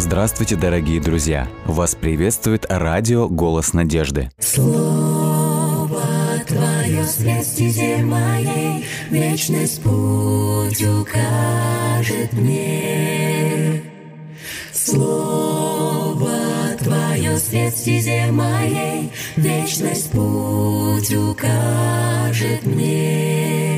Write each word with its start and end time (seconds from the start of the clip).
Здравствуйте, 0.00 0.56
дорогие 0.56 0.98
друзья! 0.98 1.46
Вас 1.66 1.94
приветствует 1.94 2.64
радио 2.70 3.28
«Голос 3.28 3.74
надежды». 3.74 4.30
Слово 4.38 6.00
Твое 6.46 7.04
свет 7.04 7.44
стезе 7.44 7.98
моей, 7.98 8.86
Вечность 9.10 9.82
путь 9.82 10.82
укажет 10.82 12.32
мне. 12.32 13.82
Слово 14.72 16.30
Твое 16.78 17.36
свет 17.36 17.76
стезе 17.76 18.32
моей, 18.32 19.12
Вечность 19.36 20.10
путь 20.12 21.12
укажет 21.12 22.64
мне. 22.64 23.69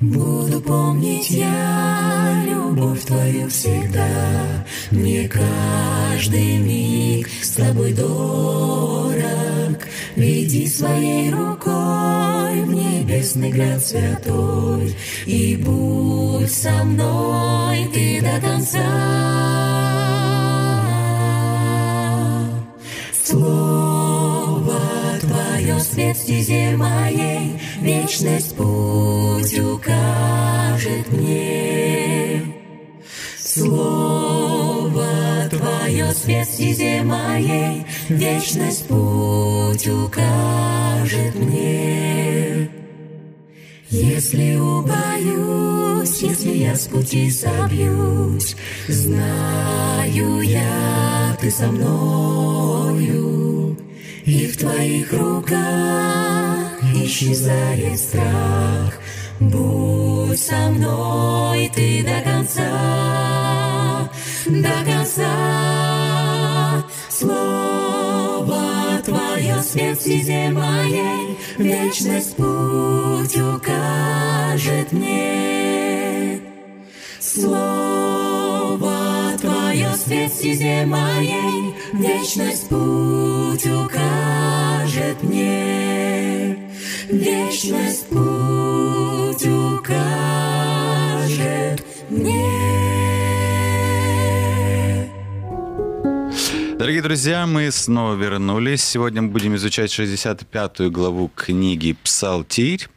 Буду 0.00 0.62
помнить 0.62 1.28
я 1.28 2.42
любовь 2.46 3.04
Твою 3.04 3.50
всегда, 3.50 4.08
Мне 4.90 5.28
каждый 5.28 6.56
миг 6.56 7.28
с 7.42 7.50
Тобой 7.50 7.92
дорог. 7.92 9.20
Веди 10.16 10.66
своей 10.68 11.30
рукой 11.30 12.62
в 12.62 12.72
небесный 12.72 13.50
град 13.50 13.84
святой, 13.84 14.96
И 15.26 15.56
будь 15.56 16.50
со 16.50 16.82
мной 16.82 17.86
Ты 17.92 18.22
до 18.22 18.40
конца. 18.40 18.78
Слово 23.22 24.80
Твое 25.20 25.78
свет 25.78 26.16
стезе 26.16 26.74
моей, 26.74 27.60
Вечность 27.82 28.56
путь 28.56 29.19
свет 36.20 36.46
стезе 36.46 37.02
моей, 37.02 37.84
Вечность 38.08 38.86
путь 38.86 39.88
укажет 39.88 41.34
мне. 41.34 42.68
Если 43.88 44.56
убоюсь, 44.56 46.22
если 46.22 46.50
я 46.50 46.76
с 46.76 46.86
пути 46.86 47.30
собьюсь, 47.30 48.56
Знаю 48.88 50.42
я, 50.42 51.36
Ты 51.40 51.50
со 51.50 51.68
мною, 51.68 53.76
И 54.24 54.46
в 54.46 54.56
Твоих 54.58 55.12
руках 55.12 56.78
исчезает 56.94 57.98
страх. 57.98 58.94
Будь 59.40 60.38
со 60.38 60.70
мной 60.70 61.70
Ты 61.74 62.04
до 62.04 62.30
конца, 62.30 64.10
до 64.46 64.84
конца. 64.84 65.79
Слово 67.20 69.02
Твое 69.04 69.62
свет 69.62 70.00
стезе 70.00 70.48
моей, 70.48 71.36
Вечность 71.58 72.34
путь 72.34 73.36
укажет 73.36 74.90
мне. 74.90 76.40
Слово 77.20 78.56
Твое 79.38 79.92
свет 80.02 80.32
стезе 80.32 80.86
моей, 80.86 81.74
Вечность 81.92 82.70
путь 82.70 83.66
укажет 83.66 85.22
мне. 85.22 86.56
Вечность 87.10 88.06
путь 88.08 89.46
укажет 89.46 90.24
мне. 92.08 92.79
Дорогие 96.90 97.04
друзья, 97.04 97.46
мы 97.46 97.70
снова 97.70 98.16
вернулись. 98.16 98.82
Сегодня 98.82 99.22
мы 99.22 99.28
будем 99.28 99.54
изучать 99.54 99.96
65-ю 99.96 100.90
главу 100.90 101.30
книги 101.32 101.96
«Псалтирь». 102.02 102.88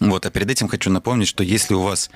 Вот, 0.00 0.26
а 0.26 0.30
перед 0.30 0.50
этим 0.50 0.68
хочу 0.68 0.90
напомнить, 0.90 1.26
что 1.26 1.42
если 1.42 1.72
у 1.72 1.80
вас 1.80 2.10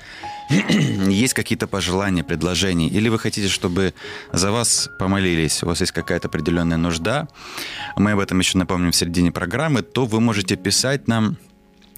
есть 0.51 1.33
какие-то 1.33 1.65
пожелания, 1.65 2.23
предложения, 2.23 2.87
или 2.87 3.09
вы 3.09 3.17
хотите, 3.17 3.47
чтобы 3.47 3.95
за 4.31 4.51
вас 4.51 4.87
помолились, 4.99 5.63
у 5.63 5.65
вас 5.65 5.81
есть 5.81 5.93
какая-то 5.93 6.27
определенная 6.27 6.77
нужда, 6.77 7.27
мы 7.97 8.11
об 8.11 8.19
этом 8.19 8.37
еще 8.37 8.59
напомним 8.59 8.91
в 8.91 8.95
середине 8.95 9.31
программы, 9.31 9.81
то 9.81 10.05
вы 10.05 10.21
можете 10.21 10.57
писать 10.57 11.07
нам 11.07 11.37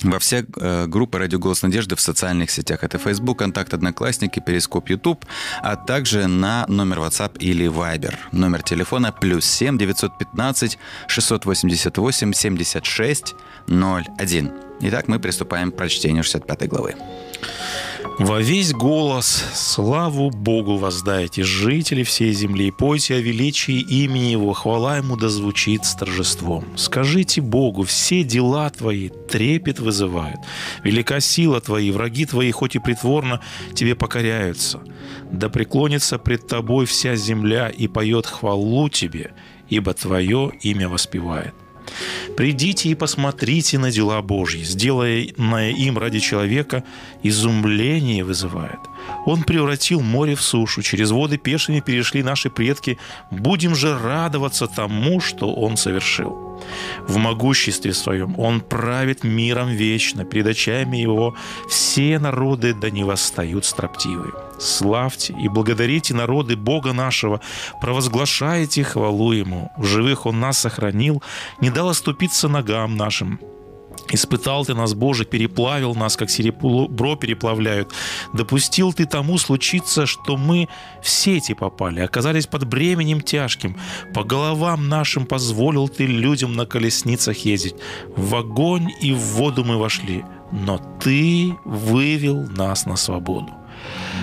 во 0.04 0.20
все 0.20 0.46
э, 0.58 0.88
группы 0.88 1.18
«Радио 1.18 1.40
Голос 1.40 1.64
Надежды» 1.64 1.96
в 1.96 2.02
социальных 2.02 2.52
сетях. 2.52 2.84
Это 2.84 2.98
Facebook, 2.98 3.40
Контакт, 3.40 3.74
Одноклассники, 3.74 4.40
Перископ, 4.40 4.90
YouTube, 4.90 5.26
а 5.62 5.76
также 5.76 6.28
на 6.28 6.66
номер 6.68 7.00
WhatsApp 7.00 7.38
или 7.40 7.68
Viber. 7.68 8.16
Номер 8.32 8.64
телефона 8.64 9.12
плюс 9.12 9.46
7 9.46 9.78
915 9.78 10.78
688 11.08 12.34
76 12.34 13.36
01. 13.68 14.52
Итак, 14.84 15.08
мы 15.08 15.20
приступаем 15.20 15.72
к 15.72 15.78
прочтению 15.78 16.24
65 16.24 16.68
главы. 16.70 16.96
Во 18.20 18.42
весь 18.42 18.74
голос 18.74 19.44
славу 19.54 20.30
Богу 20.30 20.78
воздайте, 20.78 21.44
жители 21.44 22.04
всей 22.04 22.34
земли, 22.34 22.72
пойте 22.72 23.16
о 23.16 23.20
величии 23.20 23.80
имени 23.80 24.32
Его, 24.32 24.54
хвала 24.54 24.98
Ему 24.98 25.18
да 25.18 25.30
звучит 25.30 25.86
с 25.86 25.96
торжеством. 25.96 26.66
Скажите 26.76 27.42
Богу, 27.42 27.84
все 27.84 28.24
дела 28.24 28.70
Твои 28.70 29.10
трепет 29.10 29.80
вызывают. 29.80 30.40
Велика 30.84 31.20
сила 31.20 31.62
Твои, 31.62 31.92
враги 31.92 32.26
Твои, 32.26 32.52
хоть 32.52 32.76
и 32.76 32.80
притворно, 32.80 33.42
Тебе 33.74 33.96
покоряются. 33.96 34.82
Да 35.32 35.50
преклонится 35.50 36.18
пред 36.18 36.48
Тобой 36.48 36.86
вся 36.86 37.16
земля 37.16 37.70
и 37.70 37.88
поет 37.88 38.26
хвалу 38.26 38.90
Тебе, 38.90 39.32
ибо 39.70 39.94
Твое 39.94 40.52
имя 40.62 40.90
воспевает. 40.90 41.54
Придите 42.38 42.90
и 42.90 42.96
посмотрите 42.96 43.78
на 43.78 43.92
дела 43.92 44.22
Божьи, 44.22 44.64
сделанное 44.64 45.72
им 45.72 45.98
ради 45.98 46.20
человека, 46.20 46.84
изумление 47.24 48.24
вызывает. 48.24 48.80
Он 49.26 49.44
превратил 49.44 50.02
море 50.02 50.36
в 50.36 50.42
сушу, 50.42 50.82
через 50.82 51.12
воды 51.12 51.38
пешими 51.38 51.80
перешли 51.80 52.24
наши 52.24 52.50
предки. 52.50 52.98
Будем 53.32 53.76
же 53.76 53.98
радоваться 53.98 54.68
тому, 54.68 55.20
что 55.20 55.54
Он 55.54 55.78
совершил. 55.78 56.62
В 57.08 57.18
могуществе 57.18 57.94
своем 57.94 58.40
Он 58.40 58.62
правит 58.62 59.24
миром 59.24 59.70
вечно, 59.70 60.26
перед 60.26 60.48
очами 60.48 60.98
Его 60.98 61.36
все 61.70 62.20
народы 62.20 62.74
да 62.74 62.90
не 62.90 63.04
восстают 63.04 63.66
строптивые. 63.66 64.34
Славьте 64.62 65.34
и 65.34 65.48
благодарите 65.48 66.14
народы 66.14 66.56
Бога 66.56 66.94
нашего, 66.94 67.42
провозглашайте 67.82 68.84
хвалу 68.84 69.32
Ему. 69.32 69.72
В 69.76 69.86
живых 69.86 70.28
Он 70.28 70.40
нас 70.40 70.60
сохранил, 70.60 71.24
не 71.60 71.72
дал 71.72 71.90
оступиться 71.90 72.48
ногам 72.48 72.96
нашим. 72.96 73.40
Испытал 74.12 74.66
ты 74.66 74.76
нас, 74.76 74.94
Боже, 74.94 75.26
переплавил 75.26 75.96
нас, 75.96 76.16
как 76.16 76.30
серебро 76.30 77.16
переплавляют. 77.16 77.92
Допустил 78.34 78.94
ты 78.94 79.06
тому 79.06 79.40
случиться, 79.40 80.06
что 80.06 80.38
мы 80.38 80.68
в 81.02 81.10
сети 81.10 81.54
попали, 81.54 82.02
оказались 82.02 82.46
под 82.46 82.66
бременем 82.66 83.22
тяжким. 83.22 83.78
По 84.14 84.24
головам 84.24 84.90
нашим 84.90 85.26
позволил 85.26 85.88
ты 85.90 86.06
людям 86.06 86.54
на 86.54 86.66
колесницах 86.66 87.38
ездить. 87.38 87.76
В 88.16 88.36
огонь 88.36 88.90
и 89.02 89.12
в 89.12 89.20
воду 89.20 89.64
мы 89.64 89.78
вошли, 89.78 90.24
но 90.52 90.78
ты 91.00 91.56
вывел 91.66 92.48
нас 92.50 92.86
на 92.86 92.98
свободу. 92.98 93.61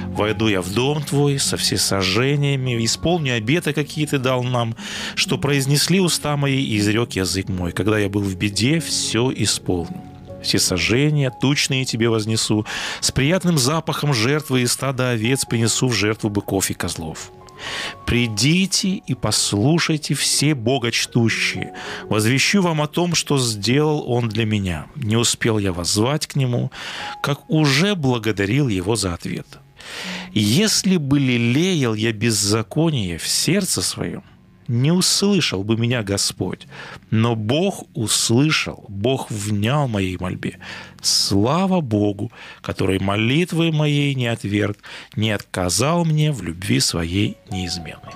Войду 0.08 0.48
я 0.48 0.62
в 0.62 0.72
дом 0.72 1.02
твой 1.02 1.38
со 1.38 1.56
всесожжениями, 1.56 2.84
исполню 2.84 3.36
обеты, 3.36 3.72
какие 3.72 4.06
ты 4.06 4.18
дал 4.18 4.42
нам, 4.42 4.74
что 5.14 5.38
произнесли 5.38 6.00
уста 6.00 6.36
мои 6.36 6.60
и 6.60 6.78
изрек 6.78 7.12
язык 7.12 7.48
мой. 7.48 7.72
Когда 7.72 7.98
я 7.98 8.08
был 8.08 8.22
в 8.22 8.34
беде, 8.34 8.80
все 8.80 9.32
исполню. 9.34 10.02
Все 10.42 10.58
сожжения 10.58 11.30
тучные 11.30 11.84
тебе 11.84 12.08
вознесу, 12.08 12.64
с 13.00 13.10
приятным 13.10 13.58
запахом 13.58 14.14
жертвы 14.14 14.62
и 14.62 14.66
стада 14.66 15.10
овец 15.10 15.44
принесу 15.44 15.88
в 15.88 15.94
жертву 15.94 16.30
быков 16.30 16.70
и 16.70 16.74
козлов. 16.74 17.32
«Придите 18.06 19.02
и 19.06 19.14
послушайте 19.14 20.14
все 20.14 20.54
богочтущие. 20.54 21.74
Возвещу 22.08 22.62
вам 22.62 22.80
о 22.82 22.86
том, 22.86 23.14
что 23.14 23.38
сделал 23.38 24.04
он 24.10 24.28
для 24.28 24.44
меня. 24.44 24.86
Не 24.96 25.16
успел 25.16 25.58
я 25.58 25.72
воззвать 25.72 26.26
к 26.26 26.36
нему, 26.36 26.70
как 27.22 27.48
уже 27.50 27.94
благодарил 27.94 28.68
его 28.68 28.96
за 28.96 29.14
ответ. 29.14 29.46
Если 30.32 30.96
бы 30.96 31.18
лелеял 31.18 31.94
я 31.94 32.12
беззаконие 32.12 33.18
в 33.18 33.26
сердце 33.26 33.82
своем, 33.82 34.22
не 34.68 34.92
услышал 34.92 35.64
бы 35.64 35.76
меня 35.76 36.02
Господь. 36.02 36.66
Но 37.10 37.34
Бог 37.34 37.84
услышал, 37.94 38.84
Бог 38.88 39.30
внял 39.30 39.88
моей 39.88 40.16
мольбе. 40.18 40.58
Слава 41.00 41.80
Богу, 41.80 42.30
который 42.60 42.98
молитвы 43.00 43.72
моей 43.72 44.14
не 44.14 44.26
отверг, 44.28 44.78
не 45.16 45.30
отказал 45.30 46.04
мне 46.04 46.30
в 46.32 46.42
любви 46.42 46.80
своей 46.80 47.36
неизменной. 47.50 48.12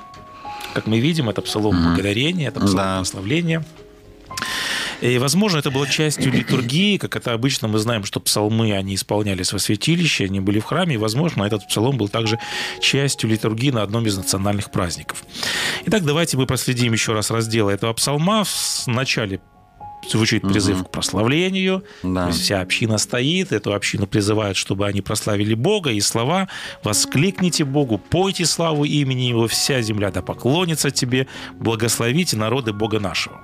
Как 0.75 0.87
мы 0.87 1.00
видим, 1.00 1.28
это 1.28 1.43
псалом 1.43 1.82
благодарения, 1.82 2.49
это 2.49 2.60
псалом 2.60 2.76
Да. 2.76 2.98
прославления. 2.98 3.64
И, 5.02 5.19
возможно, 5.19 5.58
это 5.58 5.72
было 5.72 5.88
частью 5.88 6.32
литургии, 6.32 6.96
как 6.96 7.16
это 7.16 7.32
обычно 7.32 7.66
мы 7.66 7.78
знаем, 7.78 8.04
что 8.04 8.20
псалмы, 8.20 8.72
они 8.72 8.94
исполнялись 8.94 9.52
во 9.52 9.58
святилище, 9.58 10.26
они 10.26 10.38
были 10.38 10.60
в 10.60 10.64
храме, 10.64 10.94
и, 10.94 10.99
возможно, 10.99 11.43
этот 11.43 11.66
псалом 11.66 11.96
был 11.96 12.08
также 12.08 12.38
частью 12.81 13.28
литургии 13.28 13.70
на 13.70 13.82
одном 13.82 14.06
из 14.06 14.16
национальных 14.16 14.70
праздников. 14.70 15.25
Итак, 15.87 16.04
давайте 16.04 16.37
мы 16.37 16.46
проследим 16.46 16.93
еще 16.93 17.14
раз 17.14 17.32
разделы 17.32 17.72
этого 17.72 17.93
псалма. 17.93 18.44
В 18.44 18.87
начале 18.87 19.40
звучит 20.10 20.43
призыв 20.43 20.81
угу. 20.81 20.84
к 20.84 20.90
прославлению. 20.90 21.84
Да. 22.02 22.31
Вся 22.31 22.60
община 22.60 22.99
стоит, 22.99 23.52
эту 23.52 23.75
общину 23.75 24.06
призывают, 24.06 24.56
чтобы 24.56 24.87
они 24.87 25.00
прославили 25.00 25.54
Бога, 25.54 25.90
и 25.90 26.00
слова 26.00 26.49
«Воскликните 26.82 27.64
Богу, 27.64 27.99
пойте 27.99 28.44
славу 28.44 28.84
имени 28.84 29.22
Его, 29.22 29.46
вся 29.46 29.81
земля 29.82 30.10
да 30.10 30.22
поклонится 30.22 30.90
Тебе, 30.90 31.26
благословите 31.58 32.37
народы 32.37 32.72
Бога 32.72 33.00
нашего». 33.00 33.40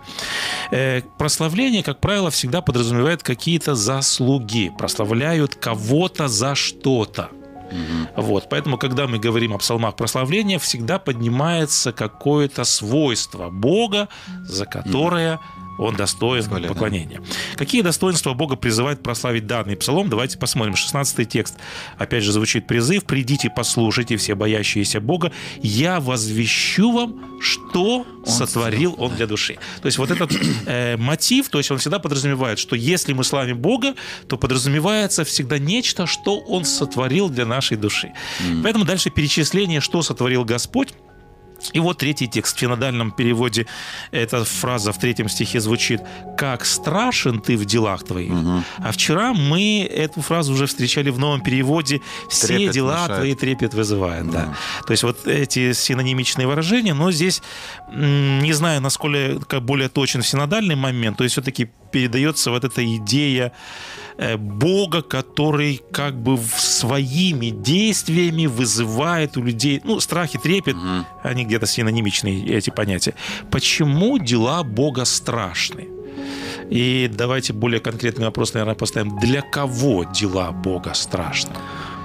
Э, 0.71 1.03
прославление, 1.19 1.83
как 1.83 2.01
правило, 2.01 2.31
всегда 2.31 2.61
подразумевает 2.61 3.23
какие-то 3.23 3.75
заслуги, 3.75 4.73
прославляют 4.79 5.55
кого-то 5.55 6.29
за 6.29 6.55
что-то. 6.55 7.31
Угу. 7.71 8.23
Вот, 8.23 8.49
поэтому, 8.49 8.79
когда 8.79 9.07
мы 9.07 9.19
говорим 9.19 9.53
о 9.53 9.59
псалмах 9.59 9.95
прославления, 9.97 10.59
всегда 10.59 10.99
поднимается 10.99 11.93
какое-то 11.93 12.65
свойство 12.65 13.51
Бога, 13.51 14.09
за 14.47 14.65
которое 14.65 15.37
угу 15.37 15.43
он 15.79 15.95
достоин 15.97 16.43
Позволяю, 16.43 16.73
поклонения. 16.73 17.21
Да. 17.21 17.57
Какие 17.57 17.83
достоинства 17.83 18.35
Бога 18.35 18.57
призывает 18.57 19.03
прославить 19.03 19.47
данный 19.47 19.77
псалом? 19.77 20.09
Давайте 20.09 20.37
посмотрим. 20.39 20.77
16 20.77 21.29
текст. 21.29 21.57
Опять 21.97 22.25
же 22.25 22.33
звучит 22.33 22.67
призыв. 22.67 23.05
«Придите, 23.05 23.51
послушайте, 23.55 24.17
все 24.17 24.35
боящиеся 24.35 25.01
Бога. 25.01 25.33
Я 25.63 26.01
возвещу 26.01 26.93
вам, 26.93 27.41
что 27.41 28.05
он 28.25 28.27
сотворил 28.27 28.95
Он 28.99 29.15
для 29.15 29.27
души». 29.27 29.57
То 29.81 29.87
есть 29.87 29.99
вот 29.99 30.11
этот 30.11 30.33
э, 30.67 30.97
мотив, 30.97 31.49
то 31.49 31.59
есть 31.59 31.71
он 31.71 31.79
всегда 31.79 31.99
подразумевает, 31.99 32.59
что 32.59 32.77
если 32.77 33.13
мы 33.13 33.25
славим 33.25 33.59
Бога, 33.59 33.95
то 34.27 34.37
подразумевается 34.37 35.25
всегда 35.25 35.59
нечто, 35.59 36.07
что 36.07 36.39
Он 36.41 36.65
сотворил 36.65 37.29
для 37.29 37.47
нашей 37.47 37.77
души. 37.77 38.13
Mm. 38.41 38.63
Поэтому 38.63 38.85
дальше 38.85 39.11
перечисление, 39.11 39.81
что 39.81 40.03
сотворил 40.03 40.45
Господь, 40.45 40.95
и 41.73 41.81
вот 41.81 41.99
третий 41.99 42.29
текст 42.29 42.57
в 42.57 42.61
синодальном 42.61 43.11
переводе, 43.11 43.67
эта 44.11 44.45
фраза 44.45 44.93
в 44.93 44.99
третьем 44.99 45.29
стихе 45.29 45.61
звучит 45.61 46.01
«Как 46.37 46.65
страшен 46.65 47.41
ты 47.41 47.57
в 47.57 47.65
делах 47.65 48.05
твоих». 48.05 48.33
Угу. 48.33 48.63
А 48.79 48.93
вчера 48.93 49.33
мы 49.33 49.83
эту 49.83 50.21
фразу 50.21 50.53
уже 50.53 50.67
встречали 50.67 51.11
в 51.11 51.19
новом 51.19 51.41
переводе 51.41 52.01
«Все 52.29 52.49
трепет 52.49 52.73
дела 52.73 53.03
мешает. 53.03 53.17
твои 53.17 53.35
трепет 53.35 53.75
вызывают». 53.75 54.31
Да. 54.31 54.39
Да. 54.39 54.85
То 54.87 54.93
есть 54.93 55.03
вот 55.03 55.27
эти 55.27 55.73
синонимичные 55.73 56.47
выражения, 56.47 56.95
но 56.95 57.11
здесь 57.11 57.43
не 57.93 58.53
знаю, 58.53 58.81
насколько 58.81 59.61
более 59.61 59.89
точен 59.89 60.23
синодальный 60.23 60.77
момент, 60.77 61.17
то 61.19 61.25
есть 61.25 61.33
все-таки 61.33 61.71
передается 61.91 62.51
вот 62.51 62.65
эта 62.65 62.85
идея 62.97 63.53
Э, 64.19 64.37
Бога, 64.37 65.01
который 65.03 65.81
как 65.93 66.21
бы 66.21 66.39
своими 66.39 67.51
действиями 67.51 68.47
вызывает 68.47 69.37
у 69.37 69.45
людей, 69.45 69.81
ну, 69.85 70.01
страх 70.01 70.35
и 70.35 70.39
трепет, 70.39 70.75
угу. 70.75 71.07
они 71.23 71.45
где-то 71.45 71.67
синонимичные, 71.67 72.45
эти 72.49 72.71
понятия. 72.71 73.15
Почему 73.53 74.19
дела 74.19 74.65
Бога 74.65 75.05
страшны? 75.05 75.89
И 76.69 77.09
давайте 77.13 77.53
более 77.53 77.79
конкретный 77.79 78.25
вопрос, 78.25 78.55
наверное, 78.55 78.75
поставим. 78.75 79.19
Для 79.21 79.41
кого 79.41 80.03
дела 80.03 80.51
Бога 80.51 80.95
страшны? 80.95 81.53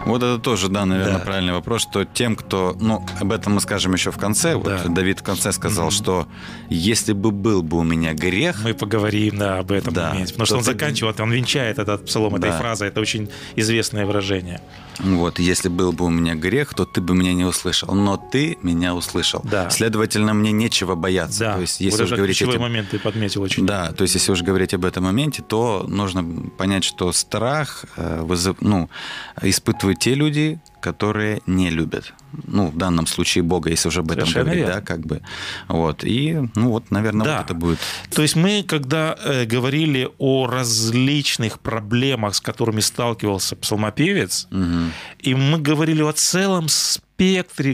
Вот 0.05 0.21
это 0.21 0.37
тоже, 0.37 0.69
да, 0.69 0.85
наверное, 0.85 1.19
да. 1.19 1.19
правильный 1.19 1.53
вопрос, 1.53 1.83
что 1.83 2.05
тем, 2.05 2.35
кто, 2.35 2.75
ну, 2.79 3.05
об 3.19 3.31
этом 3.31 3.53
мы 3.53 3.61
скажем 3.61 3.93
еще 3.93 4.11
в 4.11 4.17
конце. 4.17 4.53
Да. 4.53 4.77
Вот 4.83 4.93
Давид 4.93 5.19
в 5.19 5.23
конце 5.23 5.51
сказал, 5.51 5.87
mm-hmm. 5.87 5.91
что 5.91 6.27
если 6.69 7.13
бы 7.13 7.31
был 7.31 7.63
бы 7.63 7.77
у 7.77 7.83
меня 7.83 8.13
грех... 8.13 8.63
Мы 8.63 8.73
поговорим, 8.73 9.37
да, 9.37 9.59
об 9.59 9.71
этом 9.71 9.93
да, 9.93 10.09
моменте. 10.09 10.33
Потому 10.33 10.45
что 10.45 10.57
он 10.57 10.63
заканчивает, 10.63 11.19
он 11.19 11.31
венчает 11.31 11.79
этот 11.79 12.05
псалом 12.05 12.39
да. 12.39 12.47
этой 12.47 12.57
фразой. 12.57 12.89
Это 12.89 12.99
очень 12.99 13.29
известное 13.55 14.05
выражение. 14.05 14.61
Вот, 14.99 15.39
если 15.39 15.69
был 15.69 15.91
бы 15.91 16.05
у 16.05 16.09
меня 16.09 16.35
грех, 16.35 16.73
то 16.73 16.85
ты 16.85 17.01
бы 17.01 17.15
меня 17.15 17.33
не 17.33 17.45
услышал. 17.45 17.93
Но 17.93 18.17
ты 18.17 18.57
меня 18.61 18.95
услышал. 18.95 19.41
Да. 19.43 19.69
Следовательно, 19.69 20.33
мне 20.33 20.51
нечего 20.51 20.95
бояться. 20.95 21.39
Да. 21.39 21.53
То 21.55 21.61
есть, 21.61 21.79
если 21.81 22.03
вот 22.03 22.11
уж 22.11 22.17
говорить 22.17 22.41
этим... 22.41 22.61
момент 22.61 22.89
ты 22.89 22.99
подметил 22.99 23.41
очень. 23.41 23.65
Да, 23.65 23.91
то 23.91 24.03
есть, 24.03 24.15
если 24.15 24.31
уж 24.31 24.41
говорить 24.41 24.73
об 24.73 24.85
этом 24.85 25.03
моменте, 25.03 25.41
то 25.41 25.85
нужно 25.87 26.23
понять, 26.57 26.83
что 26.83 27.11
страх 27.11 27.85
э, 27.95 28.21
вызыв... 28.21 28.57
ну, 28.61 28.89
испытывают 29.41 29.99
те 29.99 30.13
люди, 30.13 30.59
которые 30.79 31.41
не 31.45 31.69
любят. 31.69 32.13
Ну, 32.47 32.67
в 32.67 32.77
данном 32.77 33.07
случае 33.07 33.43
Бога, 33.43 33.69
если 33.69 33.89
уже 33.89 33.99
об 33.99 34.11
этом 34.11 34.25
Совершенно 34.25 34.45
говорить, 34.45 34.65
верно. 34.65 34.81
да, 34.81 34.85
как 34.85 35.05
бы. 35.05 35.21
Вот. 35.67 36.03
И, 36.03 36.39
ну, 36.55 36.69
вот, 36.69 36.91
наверное, 36.91 37.25
да. 37.25 37.37
вот 37.37 37.45
это 37.45 37.53
будет. 37.53 37.79
То 38.13 38.21
есть 38.21 38.35
мы, 38.35 38.63
когда 38.63 39.15
э, 39.23 39.45
говорили 39.45 40.09
о 40.17 40.47
различных 40.47 41.59
проблемах, 41.59 42.35
с 42.35 42.41
которыми 42.41 42.79
сталкивался 42.79 43.55
псалмопевец, 43.55 44.47
угу. 44.51 44.91
и 45.19 45.35
мы 45.35 45.59
говорили 45.59 46.01
о 46.01 46.11
целом 46.11 46.67
спектре 46.69 47.12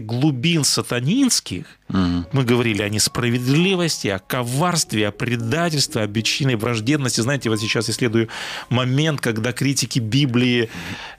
глубин 0.05 0.63
сатанинских, 0.63 1.65
угу. 1.89 2.25
мы 2.31 2.43
говорили 2.43 2.81
о 2.81 2.89
несправедливости, 2.89 4.07
о 4.07 4.19
коварстве, 4.19 5.07
о 5.07 5.11
предательстве, 5.11 6.01
о 6.01 6.07
бечиной 6.07 6.55
враждебности. 6.55 7.21
Знаете, 7.21 7.49
вот 7.49 7.59
сейчас 7.59 7.89
исследую 7.89 8.29
момент, 8.69 9.21
когда 9.21 9.51
критики 9.51 9.99
Библии 9.99 10.69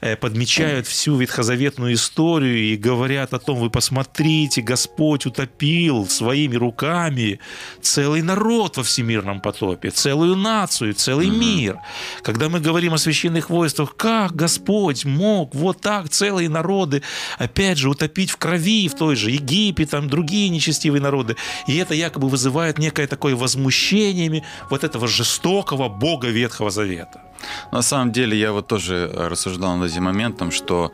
э, 0.00 0.16
подмечают 0.16 0.86
всю 0.86 1.16
ветхозаветную 1.16 1.94
историю 1.94 2.58
и 2.58 2.76
говорят 2.76 3.34
о 3.34 3.38
том, 3.38 3.58
вы 3.58 3.70
посмотрите, 3.70 4.62
Господь 4.62 5.26
утопил 5.26 6.06
своими 6.08 6.56
руками 6.56 7.40
целый 7.80 8.22
народ 8.22 8.76
во 8.76 8.82
всемирном 8.82 9.40
потопе, 9.40 9.90
целую 9.90 10.36
нацию, 10.36 10.94
целый 10.94 11.28
угу. 11.28 11.36
мир. 11.36 11.78
Когда 12.22 12.48
мы 12.48 12.60
говорим 12.60 12.94
о 12.94 12.98
священных 12.98 13.50
войствах, 13.50 13.96
как 13.96 14.34
Господь 14.34 15.04
мог 15.04 15.54
вот 15.54 15.80
так 15.80 16.08
целые 16.08 16.48
народы, 16.48 17.02
опять 17.38 17.78
же, 17.78 17.88
утопить 17.90 18.19
утопить 18.20 18.30
в 18.30 18.36
крови 18.36 18.88
в 18.88 18.94
той 18.94 19.16
же 19.16 19.30
Египет, 19.30 19.90
там 19.90 20.08
другие 20.08 20.50
нечестивые 20.50 21.00
народы. 21.00 21.36
И 21.68 21.76
это 21.76 21.94
якобы 21.94 22.28
вызывает 22.28 22.78
некое 22.78 23.06
такое 23.06 23.34
возмущениями 23.34 24.42
вот 24.70 24.84
этого 24.84 25.08
жестокого 25.08 25.88
Бога 25.88 26.28
Ветхого 26.28 26.70
Завета. 26.70 27.20
На 27.72 27.82
самом 27.82 28.12
деле 28.12 28.36
я 28.36 28.52
вот 28.52 28.66
тоже 28.66 29.10
рассуждал 29.14 29.76
над 29.76 29.90
этим 29.90 30.04
моментом, 30.04 30.50
что 30.50 30.92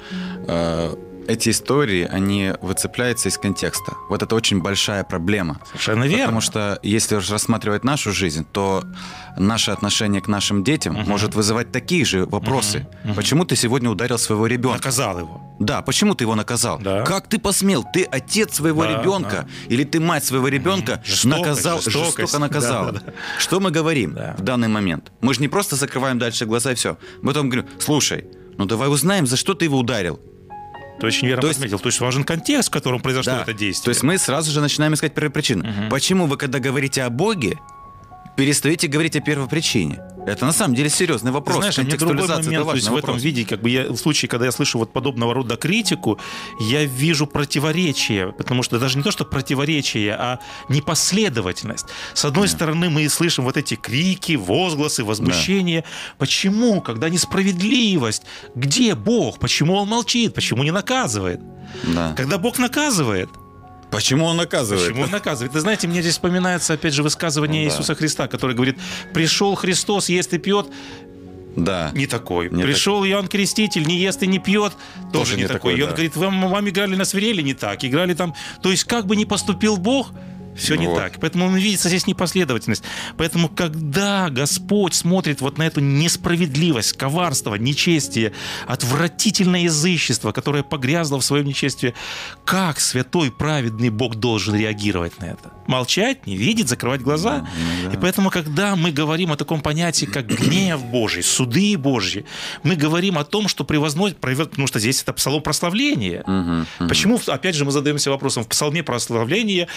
э, 0.48 0.96
эти 1.26 1.50
истории, 1.50 2.08
они 2.10 2.52
выцепляются 2.60 3.28
из 3.28 3.38
контекста. 3.38 3.94
Вот 4.08 4.22
это 4.22 4.34
очень 4.34 4.60
большая 4.60 5.04
проблема. 5.04 5.60
Совершенно 5.66 6.04
верно. 6.04 6.24
Потому 6.24 6.40
что 6.40 6.78
если 6.82 7.16
уж 7.16 7.30
рассматривать 7.30 7.84
нашу 7.84 8.12
жизнь, 8.12 8.46
то 8.50 8.84
наше 9.36 9.70
отношение 9.70 10.20
к 10.20 10.28
нашим 10.28 10.64
детям 10.64 10.96
угу. 10.96 11.08
может 11.08 11.34
вызывать 11.34 11.72
такие 11.72 12.04
же 12.04 12.26
вопросы. 12.26 12.86
Угу. 13.04 13.14
Почему 13.14 13.44
ты 13.44 13.56
сегодня 13.56 13.90
ударил 13.90 14.18
своего 14.18 14.46
ребенка? 14.46 14.78
Наказал 14.78 15.18
его. 15.18 15.56
Да, 15.58 15.82
почему 15.82 16.14
ты 16.14 16.24
его 16.24 16.34
наказал? 16.34 16.78
Да. 16.78 17.04
Как 17.04 17.28
ты 17.28 17.38
посмел? 17.38 17.84
Ты 17.92 18.04
отец 18.04 18.54
своего 18.54 18.84
да, 18.84 19.00
ребенка 19.00 19.46
да. 19.48 19.74
или 19.74 19.84
ты 19.84 20.00
мать 20.00 20.24
своего 20.24 20.48
ребенка 20.48 21.02
жестокость, 21.04 21.24
наказал, 21.24 21.80
жестокость. 21.80 22.18
жестоко 22.18 22.38
наказал. 22.38 22.86
Да, 22.86 22.92
да, 22.92 23.00
да. 23.06 23.12
Что 23.38 23.60
мы 23.60 23.70
говорим 23.70 24.14
да. 24.14 24.34
в 24.38 24.42
данный 24.42 24.68
момент? 24.68 25.12
Мы 25.20 25.34
же 25.34 25.40
не 25.40 25.48
просто 25.48 25.76
закрываем 25.76 26.18
дальше 26.18 26.46
глаза 26.46 26.72
и 26.72 26.74
все. 26.74 26.98
Мы 27.22 27.28
потом 27.28 27.48
говорим, 27.48 27.68
слушай, 27.78 28.26
ну 28.58 28.64
давай 28.66 28.88
узнаем, 28.88 29.26
за 29.26 29.36
что 29.36 29.54
ты 29.54 29.64
его 29.64 29.78
ударил. 29.78 30.20
Ты 31.00 31.06
очень 31.06 31.28
верно 31.28 31.42
то 31.42 31.48
есть, 31.48 31.60
подметил. 31.60 31.78
То 31.78 31.88
есть 31.88 32.00
важен 32.00 32.24
контекст, 32.24 32.68
в 32.68 32.72
котором 32.72 33.00
произошло 33.00 33.34
да, 33.34 33.42
это 33.42 33.52
действие. 33.52 33.84
То 33.84 33.90
есть 33.90 34.02
мы 34.02 34.18
сразу 34.18 34.50
же 34.50 34.60
начинаем 34.60 34.94
искать 34.94 35.14
первопричину. 35.14 35.68
Угу. 35.68 35.90
Почему 35.90 36.26
вы, 36.26 36.36
когда 36.36 36.58
говорите 36.58 37.02
о 37.02 37.10
Боге, 37.10 37.58
перестаете 38.36 38.86
говорить 38.86 39.16
о 39.16 39.20
первопричине. 39.20 40.00
Это 40.26 40.44
на 40.44 40.52
самом 40.52 40.74
деле 40.74 40.90
серьезный 40.90 41.30
вопрос. 41.30 41.58
Знаешь, 41.58 41.78
мне 41.78 41.96
другой 41.96 42.26
момент, 42.26 42.66
то 42.66 42.74
есть 42.74 42.88
в 42.88 42.96
этом 42.96 43.16
виде, 43.16 43.44
как 43.44 43.62
бы 43.62 43.70
я 43.70 43.84
в 43.84 43.96
случае, 43.96 44.28
когда 44.28 44.46
я 44.46 44.52
слышу 44.52 44.78
вот 44.78 44.92
подобного 44.92 45.32
рода 45.34 45.56
критику, 45.56 46.18
я 46.60 46.84
вижу 46.84 47.26
противоречие, 47.26 48.32
потому 48.32 48.64
что 48.64 48.78
даже 48.78 48.98
не 48.98 49.04
то, 49.04 49.12
что 49.12 49.24
противоречие, 49.24 50.14
а 50.14 50.40
непоследовательность. 50.68 51.86
С 52.12 52.24
одной 52.24 52.48
да. 52.48 52.52
стороны, 52.52 52.90
мы 52.90 53.08
слышим 53.08 53.44
вот 53.44 53.56
эти 53.56 53.76
крики, 53.76 54.32
возгласы, 54.32 55.04
возмущения. 55.04 55.82
Да. 55.82 55.88
Почему, 56.18 56.80
когда 56.80 57.08
несправедливость? 57.08 58.22
Где 58.56 58.96
Бог? 58.96 59.38
Почему 59.38 59.74
Он 59.74 59.88
молчит? 59.88 60.34
Почему 60.34 60.64
не 60.64 60.72
наказывает? 60.72 61.40
Да. 61.84 62.14
Когда 62.16 62.38
Бог 62.38 62.58
наказывает, 62.58 63.30
Почему 63.96 64.26
он 64.26 64.36
наказывает? 64.36 64.88
Почему 64.88 65.04
он 65.04 65.10
наказывает? 65.10 65.54
Вы 65.54 65.60
знаете, 65.60 65.88
мне 65.88 66.02
здесь 66.02 66.12
вспоминается, 66.12 66.74
опять 66.74 66.92
же, 66.92 67.02
высказывание 67.02 67.64
ну, 67.64 67.70
да. 67.70 67.74
Иисуса 67.74 67.94
Христа, 67.94 68.28
который 68.28 68.54
говорит, 68.54 68.76
пришел 69.14 69.54
Христос, 69.54 70.10
ест 70.10 70.34
и 70.34 70.38
пьет, 70.38 70.66
да. 71.56 71.90
Не 71.94 72.06
такой. 72.06 72.50
Не 72.50 72.62
Пришел 72.62 73.00
так... 73.00 73.08
Иоанн 73.08 73.28
Креститель, 73.28 73.86
не 73.86 73.96
ест 73.96 74.22
и 74.22 74.26
не 74.26 74.38
пьет, 74.38 74.74
тоже, 75.10 75.12
тоже 75.12 75.36
не, 75.36 75.42
не 75.42 75.48
такой. 75.48 75.72
такой. 75.72 75.78
И 75.78 75.82
он 75.82 75.88
да. 75.88 75.94
говорит, 75.94 76.14
вам, 76.14 76.50
вам 76.50 76.68
играли 76.68 76.94
на 76.94 77.06
свирели 77.06 77.40
не 77.40 77.54
так, 77.54 77.82
играли 77.82 78.12
там. 78.12 78.34
То 78.62 78.70
есть, 78.70 78.84
как 78.84 79.06
бы 79.06 79.16
не 79.16 79.24
поступил 79.24 79.78
Бог, 79.78 80.12
Все 80.56 80.74
не 80.76 80.86
Вот. 80.86 80.96
так. 80.96 81.20
Поэтому 81.20 81.48
мы 81.50 81.60
видится 81.60 81.88
здесь 81.88 82.06
непоследовательность. 82.06 82.82
Поэтому, 83.16 83.48
когда 83.48 84.28
Господь 84.30 84.94
смотрит 84.94 85.40
вот 85.40 85.58
на 85.58 85.66
эту 85.66 85.80
несправедливость, 85.80 86.94
коварство, 86.94 87.54
нечестие, 87.54 88.32
отвратительное 88.66 89.62
язычество, 89.62 90.32
которое 90.32 90.62
погрязло 90.62 91.18
в 91.20 91.24
своем 91.24 91.46
нечестии, 91.46 91.94
как 92.44 92.80
святой 92.80 93.30
праведный 93.30 93.90
Бог 93.90 94.16
должен 94.16 94.54
реагировать 94.54 95.18
на 95.20 95.26
это? 95.26 95.52
Молчать, 95.66 96.26
не 96.26 96.36
видеть, 96.36 96.68
закрывать 96.68 97.00
глаза? 97.00 97.38
Ну 97.38 97.90
да. 97.90 97.96
И 97.96 98.00
поэтому, 98.00 98.30
когда 98.30 98.76
мы 98.76 98.92
говорим 98.92 99.32
о 99.32 99.36
таком 99.36 99.60
понятии, 99.60 100.06
как 100.06 100.26
гнев 100.26 100.84
Божий, 100.84 101.22
суды 101.22 101.76
Божьи, 101.76 102.24
мы 102.62 102.76
говорим 102.76 103.18
о 103.18 103.24
том, 103.24 103.48
что 103.48 103.64
превозносит, 103.64 104.18
потому 104.18 104.66
что 104.66 104.78
здесь 104.78 105.02
это 105.02 105.12
псалом 105.12 105.42
прославления. 105.42 106.22
Мгм, 106.26 106.66
мгм. 106.78 106.88
Почему, 106.88 107.20
опять 107.26 107.54
же, 107.54 107.64
мы 107.64 107.72
задаемся 107.72 108.10
вопросом, 108.10 108.44
в 108.44 108.48
псалме 108.48 108.82
прославления 108.82 109.68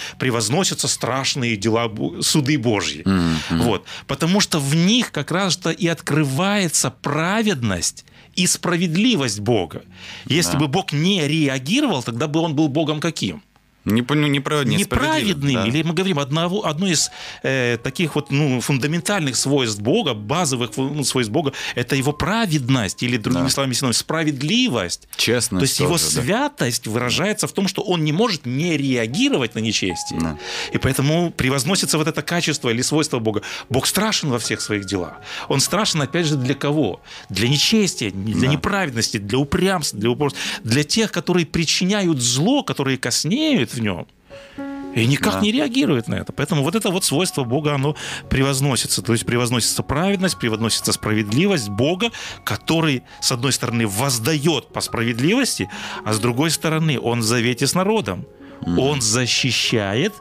превозносятся 0.70 0.88
страшные 0.88 1.56
дела, 1.56 1.90
суды 2.20 2.58
Божьи. 2.58 3.02
Мгм. 3.04 3.62
Вот. 3.62 3.84
Потому 4.06 4.40
что 4.40 4.58
в 4.60 4.74
них 4.74 5.10
как 5.12 5.30
раз-то 5.30 5.70
и 5.70 5.86
открывается 5.88 6.90
праведность 6.90 8.04
и 8.38 8.46
справедливость 8.46 9.40
Бога. 9.40 9.82
Если 10.26 10.52
Да. 10.52 10.58
бы 10.58 10.68
Бог 10.68 10.92
не 10.92 11.26
реагировал, 11.28 12.02
тогда 12.02 12.26
бы 12.26 12.40
он 12.40 12.54
был 12.54 12.68
Богом 12.68 13.00
каким? 13.00 13.42
Не, 13.84 14.00
не, 14.02 14.28
несправедливо, 14.28 14.78
неправедными. 14.78 15.54
да. 15.54 15.66
Или 15.66 15.82
мы 15.82 15.94
говорим 15.94 16.18
одного, 16.18 16.66
одно 16.66 16.86
из 16.86 17.10
э, 17.42 17.78
таких 17.82 18.14
вот 18.14 18.30
ну, 18.30 18.60
фундаментальных 18.60 19.36
свойств 19.36 19.80
Бога, 19.80 20.14
базовых 20.14 20.70
ну, 20.76 21.02
свойств 21.04 21.32
Бога, 21.32 21.52
это 21.74 21.96
его 21.96 22.12
праведность, 22.12 23.02
или 23.02 23.16
другими 23.16 23.44
Да. 23.44 23.48
словами, 23.50 23.72
справедливость. 23.92 25.08
Честность 25.16 25.60
То 25.60 25.64
есть 25.64 25.80
его 25.80 25.92
тоже, 25.98 26.16
да. 26.16 26.22
святость 26.22 26.86
выражается 26.86 27.46
в 27.46 27.52
том, 27.52 27.68
что 27.68 27.82
он 27.82 28.04
не 28.04 28.12
может 28.12 28.46
не 28.46 28.76
реагировать 28.76 29.54
на 29.54 29.60
нечестие. 29.60 30.20
Да. 30.20 30.38
И 30.72 30.78
поэтому 30.78 31.30
превозносится 31.30 31.98
вот 31.98 32.06
это 32.06 32.22
качество 32.22 32.68
или 32.70 32.82
свойство 32.82 33.18
Бога. 33.18 33.42
Бог 33.68 33.86
страшен 33.86 34.30
во 34.30 34.38
всех 34.38 34.60
своих 34.60 34.84
делах. 34.84 35.14
Он 35.48 35.60
страшен, 35.60 36.02
опять 36.02 36.26
же, 36.26 36.36
для 36.36 36.54
кого? 36.54 37.00
Для 37.28 37.48
нечестия, 37.48 38.10
для 38.10 38.40
Да. 38.40 38.46
неправедности, 38.46 39.16
для 39.18 39.38
упрямства, 39.38 39.98
для 39.98 40.10
упорства, 40.10 40.40
для 40.64 40.84
тех, 40.84 41.10
которые 41.12 41.46
причиняют 41.46 42.20
зло, 42.20 42.62
которые 42.62 42.98
коснеют 42.98 43.69
в 43.74 43.80
нем. 43.80 44.06
И 44.94 45.06
никак 45.06 45.34
Да. 45.34 45.40
не 45.40 45.52
реагирует 45.52 46.08
на 46.08 46.16
это. 46.16 46.32
Поэтому 46.32 46.62
вот 46.64 46.74
это 46.74 46.90
вот 46.90 47.04
свойство 47.04 47.44
Бога, 47.44 47.74
оно 47.74 47.94
превозносится. 48.28 49.02
То 49.02 49.12
есть 49.12 49.24
превозносится 49.24 49.82
праведность, 49.84 50.38
превозносится 50.38 50.92
справедливость 50.92 51.68
Бога, 51.68 52.10
который, 52.44 53.02
с 53.20 53.30
одной 53.30 53.52
стороны, 53.52 53.86
воздает 53.86 54.72
по 54.72 54.80
справедливости, 54.80 55.70
а 56.04 56.12
с 56.12 56.18
другой 56.18 56.50
стороны, 56.50 56.98
он 56.98 57.20
в 57.20 57.22
завете 57.22 57.66
с 57.68 57.74
народом. 57.74 58.26
Он 58.76 59.00
защищает 59.00 60.12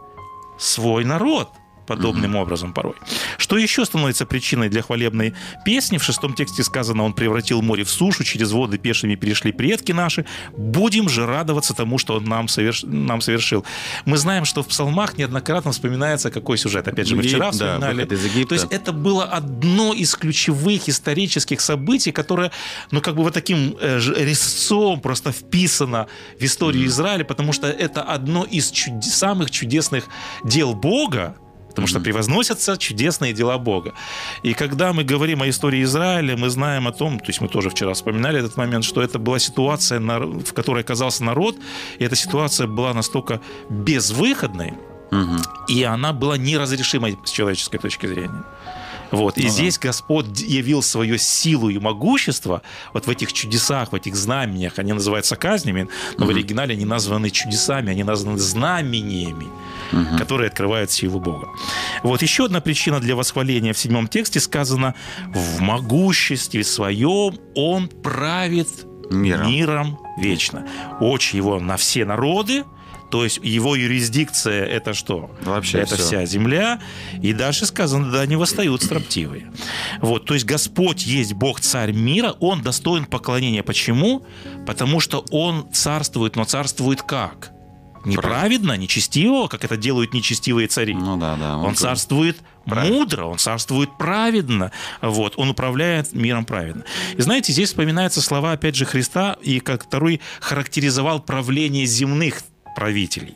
свой 0.59 1.03
народ 1.03 1.49
подобным 1.89 2.35
образом 2.35 2.71
порой. 2.71 2.93
Что 3.37 3.57
еще 3.57 3.83
становится 3.83 4.25
причиной 4.25 4.69
для 4.69 4.81
хвалебной 4.81 5.33
песни? 5.65 5.97
В 5.97 6.03
шестом 6.03 6.33
тексте 6.33 6.63
сказано, 6.63 7.03
он 7.03 7.13
превратил 7.13 7.61
море 7.61 7.83
в 7.83 7.89
сушу, 7.89 8.23
через 8.23 8.51
воды 8.51 8.77
пешими 8.77 9.15
перешли 9.15 9.51
предки 9.51 9.91
наши. 9.91 10.25
Будем 10.55 11.09
же 11.09 11.25
радоваться 11.25 11.73
тому, 11.73 11.97
что 11.97 12.15
он 12.15 12.25
нам, 12.25 12.47
соверш... 12.47 12.83
нам 12.83 13.21
совершил. 13.21 13.65
Мы 14.05 14.17
знаем, 14.17 14.45
что 14.45 14.61
в 14.61 14.67
псалмах 14.67 15.17
неоднократно 15.17 15.71
вспоминается 15.71 16.29
какой 16.29 16.57
сюжет. 16.57 16.87
Опять 16.87 17.07
же, 17.07 17.15
мы 17.15 17.23
вчера 17.23 17.45
да, 17.45 17.51
вспоминали. 17.51 17.95
выход 17.95 18.11
из 18.11 18.25
Египта. 18.25 18.49
То 18.49 18.55
есть 18.55 18.67
это 18.71 18.93
было 18.93 19.23
одно 19.23 19.93
из 19.93 20.13
ключевых 20.15 20.87
исторических 20.87 21.59
событий, 21.59 22.11
которое, 22.11 22.51
ну, 22.91 23.01
как 23.01 23.15
бы 23.15 23.23
вот 23.23 23.33
таким 23.33 23.75
э, 23.81 23.99
резцом 24.17 25.01
просто 25.01 25.31
вписано 25.31 26.07
в 26.39 26.43
историю 26.45 26.85
Израиля, 26.85 27.25
потому 27.25 27.51
что 27.51 27.67
это 27.67 28.03
одно 28.03 28.43
из 28.43 28.71
чуд- 28.71 29.01
самых 29.01 29.49
чудесных 29.49 30.05
дел 30.43 30.75
Бога, 30.75 31.35
потому 31.69 31.87
что 31.87 31.99
превозносятся 31.99 32.77
чудесные 32.77 33.33
дела 33.33 33.57
Бога. 33.57 33.93
И 34.43 34.53
когда 34.53 34.91
мы 34.93 35.03
говорим 35.03 35.41
о 35.41 35.47
истории 35.47 35.83
Израиля, 35.83 36.35
мы 36.35 36.49
знаем 36.49 36.87
о 36.87 36.91
том, 36.91 37.19
то 37.19 37.27
есть 37.27 37.41
мы 37.41 37.47
тоже 37.47 37.69
вчера 37.69 37.93
вспоминали 37.93 38.39
этот 38.39 38.57
момент, 38.57 38.83
что 38.83 39.01
это 39.01 39.19
была 39.19 39.39
ситуация, 39.39 39.99
в 39.99 40.53
которой 40.53 40.83
оказался 40.83 41.23
народ, 41.23 41.55
и 41.99 42.03
эта 42.03 42.15
ситуация 42.15 42.67
была 42.67 42.93
настолько 42.93 43.39
безвыходной, 43.69 44.73
Мгм. 45.11 45.41
и 45.67 45.83
она 45.83 46.13
была 46.13 46.37
неразрешимой 46.37 47.17
с 47.25 47.31
человеческой 47.31 47.79
точки 47.79 48.07
зрения. 48.07 48.43
Вот. 49.11 49.37
И 49.37 49.41
Ну 49.41 49.47
да. 49.47 49.53
здесь 49.53 49.79
Господь 49.79 50.39
явил 50.41 50.81
свою 50.81 51.17
силу 51.17 51.69
и 51.69 51.79
могущество 51.79 52.61
вот 52.93 53.07
в 53.07 53.09
этих 53.09 53.33
чудесах, 53.33 53.91
в 53.91 53.95
этих 53.95 54.15
знамениях. 54.15 54.79
Они 54.79 54.93
называются 54.93 55.35
казнями, 55.35 55.87
но 56.17 56.25
в 56.25 56.29
оригинале 56.29 56.73
они 56.73 56.85
названы 56.85 57.29
чудесами, 57.29 57.91
они 57.91 58.03
названы 58.03 58.37
знамениями, 58.37 59.47
которые 60.17 60.47
открывают 60.47 60.91
силу 60.91 61.19
Бога. 61.19 61.47
Вот 62.03 62.21
еще 62.21 62.45
одна 62.45 62.61
причина 62.61 62.99
для 62.99 63.15
восхваления 63.15 63.73
в 63.73 63.77
седьмом 63.77 64.07
тексте 64.07 64.39
сказано 64.39 64.93
«в 65.33 65.59
могуществе 65.61 66.63
своем 66.63 67.37
Он 67.55 67.87
правит 67.87 68.69
Миром. 69.09 69.47
миром 69.51 69.99
вечно». 70.17 70.67
Очи 70.99 71.35
его 71.35 71.59
на 71.59 71.77
все 71.77 72.05
народы, 72.05 72.63
то 73.09 73.23
есть 73.23 73.39
его 73.43 73.75
юрисдикция 73.75 74.65
это 74.65 74.93
что? 74.93 75.31
Вообще 75.41 75.79
это 75.79 75.95
всё. 75.95 76.03
вся 76.03 76.25
земля. 76.25 76.79
И 77.21 77.33
дальше 77.33 77.65
сказано, 77.65 78.11
да, 78.11 78.25
не 78.25 78.35
восстают 78.35 78.83
строптивые. 78.83 79.51
Вот, 80.01 80.25
то 80.25 80.33
есть 80.33 80.45
Господь 80.45 81.03
есть 81.05 81.33
Бог, 81.33 81.59
царь 81.59 81.91
мира, 81.91 82.35
Он 82.39 82.61
достоин 82.61 83.05
поклонения. 83.05 83.63
Почему? 83.63 84.25
Потому 84.65 84.99
что 84.99 85.25
Он 85.31 85.71
царствует, 85.71 86.35
но 86.35 86.43
царствует 86.45 87.01
как? 87.01 87.51
Неправедно, 88.05 88.77
нечестиво, 88.77 89.47
как 89.47 89.65
это 89.65 89.75
делают 89.75 90.13
нечестивые 90.13 90.67
цари. 90.67 90.93
Ну 90.93 91.17
да, 91.17 91.35
да. 91.35 91.57
Он 91.57 91.71
тут- 91.71 91.79
царствует 91.79 92.37
праведно. 92.65 92.95
мудро, 92.97 93.25
он 93.25 93.37
царствует 93.37 93.89
праведно. 93.97 94.71
Вот, 95.01 95.33
он 95.35 95.49
управляет 95.49 96.13
миром 96.13 96.45
праведно. 96.45 96.85
И 97.17 97.21
знаете, 97.21 97.51
здесь 97.51 97.69
вспоминаются 97.69 98.21
слова, 98.21 98.53
опять 98.53 98.75
же, 98.75 98.85
Христа, 98.85 99.35
и 99.41 99.59
как 99.59 99.83
второй 99.85 100.21
характеризовал 100.39 101.19
правление 101.19 101.85
земных 101.85 102.41
правителей. 102.79 103.35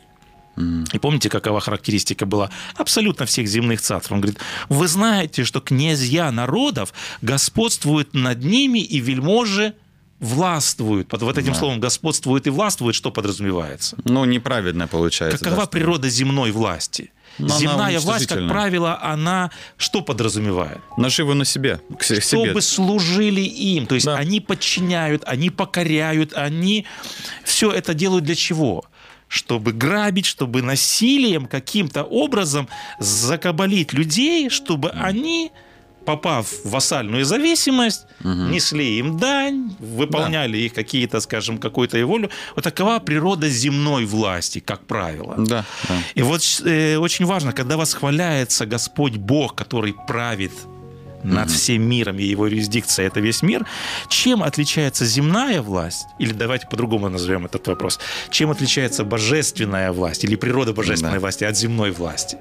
И 0.94 0.98
помните, 0.98 1.28
какова 1.28 1.60
характеристика 1.60 2.26
была 2.26 2.48
абсолютно 2.76 3.24
всех 3.26 3.46
земных 3.48 3.80
царств? 3.80 4.12
Он 4.12 4.20
говорит, 4.20 4.38
вы 4.68 4.88
знаете, 4.88 5.44
что 5.44 5.60
князья 5.60 6.30
народов 6.32 6.92
господствуют 7.22 8.14
над 8.14 8.44
ними, 8.44 8.78
и 8.78 9.00
вельможи 9.00 9.74
властвуют. 10.20 11.08
Под 11.08 11.22
вот 11.22 11.38
этим 11.38 11.52
Да. 11.52 11.58
словом 11.58 11.80
господствует 11.80 12.46
и 12.46 12.50
властвует, 12.50 12.94
что 12.94 13.10
подразумевается? 13.10 13.96
Ну, 14.04 14.24
неправедно 14.24 14.86
получается. 14.86 15.38
Какова 15.44 15.62
да, 15.64 15.66
природа 15.66 16.08
земной 16.08 16.52
власти? 16.52 17.10
Но 17.38 17.46
она 17.46 17.58
Земная 17.58 17.98
власть, 18.00 18.28
как 18.28 18.48
правило, 18.48 18.96
она 19.02 19.50
что 19.76 20.02
подразумевает? 20.02 20.78
Наживу 20.96 21.34
на 21.34 21.44
себе, 21.44 21.80
к 21.98 22.04
се- 22.04 22.20
себе. 22.22 22.44
Чтобы 22.44 22.62
служили 22.62 23.40
им. 23.40 23.86
То 23.86 23.96
есть 23.96 24.06
Да. 24.06 24.16
они 24.16 24.40
подчиняют, 24.40 25.24
они 25.26 25.50
покоряют, 25.50 26.32
они 26.32 26.86
все 27.44 27.72
это 27.72 27.92
делают 27.92 28.24
для 28.24 28.36
чего? 28.36 28.84
Чтобы 29.28 29.72
грабить, 29.72 30.26
чтобы 30.26 30.62
насилием 30.62 31.46
каким-то 31.46 32.04
образом 32.04 32.68
закабалить 33.00 33.92
людей, 33.92 34.48
чтобы 34.50 34.90
они 34.90 35.50
попав 36.04 36.46
в 36.64 36.70
вассальную 36.70 37.24
зависимость, 37.24 38.06
несли 38.22 38.98
им 38.98 39.18
дань, 39.18 39.74
выполняли 39.78 40.58
их 40.58 40.74
какие-то, 40.74 41.20
скажем, 41.20 41.58
какую-то 41.58 42.04
волю. 42.06 42.30
Вот 42.54 42.64
такова 42.64 42.98
природа 43.00 43.48
земной 43.48 44.04
власти, 44.04 44.60
как 44.60 44.86
правило. 44.86 45.34
Да, 45.38 45.64
да. 45.88 45.94
И 46.14 46.22
вот 46.22 46.42
э, 46.64 46.96
очень 46.96 47.24
важно, 47.24 47.52
когда 47.52 47.76
восхваляется 47.76 48.66
Господь 48.66 49.16
Бог, 49.16 49.54
который 49.54 49.94
правит 50.06 50.52
над 51.24 51.50
всем 51.50 51.82
миром, 51.82 52.18
и 52.18 52.24
его 52.24 52.46
юрисдикция– 52.46 53.06
это 53.08 53.20
весь 53.20 53.42
мир, 53.42 53.66
чем 54.08 54.42
отличается 54.42 55.04
земная 55.06 55.62
власть, 55.62 56.06
или 56.18 56.32
давайте 56.32 56.66
по-другому 56.66 57.08
назовем 57.08 57.46
этот 57.46 57.66
вопрос, 57.66 57.98
чем 58.30 58.50
отличается 58.50 59.04
божественная 59.04 59.92
власть 59.92 60.24
или 60.24 60.36
природа 60.36 60.72
божественной 60.72 61.14
Да. 61.14 61.20
власти 61.20 61.44
от 61.44 61.56
земной 61.56 61.90
власти? 61.90 62.36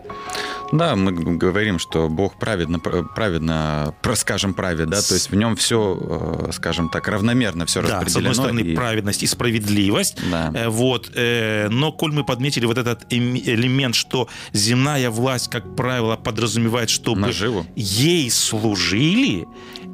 Да, 0.71 0.95
мы 0.95 1.11
говорим, 1.11 1.77
что 1.77 2.09
Бог 2.09 2.39
праведно, 2.39 2.79
пр- 2.79 3.07
праведно, 3.15 3.93
скажем, 4.15 4.53
правит, 4.55 4.89
да, 4.89 5.01
то 5.01 5.13
есть 5.13 5.29
в 5.29 5.35
нем 5.35 5.55
все, 5.55 6.49
скажем 6.51 6.89
так, 6.89 7.07
равномерно 7.07 7.65
все 7.67 7.81
Да, 7.81 7.87
с 7.87 7.91
распределено. 8.05 8.29
одной 8.31 8.33
стороны, 8.35 8.59
и- 8.61 8.75
праведность 8.75 9.23
и 9.23 9.27
справедливость. 9.27 10.17
Да. 10.31 10.51
Э, 10.55 10.69
Вот, 10.69 11.11
э, 11.13 11.67
но 11.69 11.91
коль 11.91 12.11
мы 12.13 12.23
подметили 12.23 12.65
вот 12.65 12.77
этот 12.79 13.05
элемент, 13.11 13.93
что 13.95 14.27
земная 14.53 15.09
власть, 15.11 15.49
как 15.49 15.75
правило, 15.75 16.15
подразумевает, 16.15 16.89
чтобы 16.89 17.21
Наживу. 17.21 17.65
ей 17.75 18.29
служили, 18.75 19.47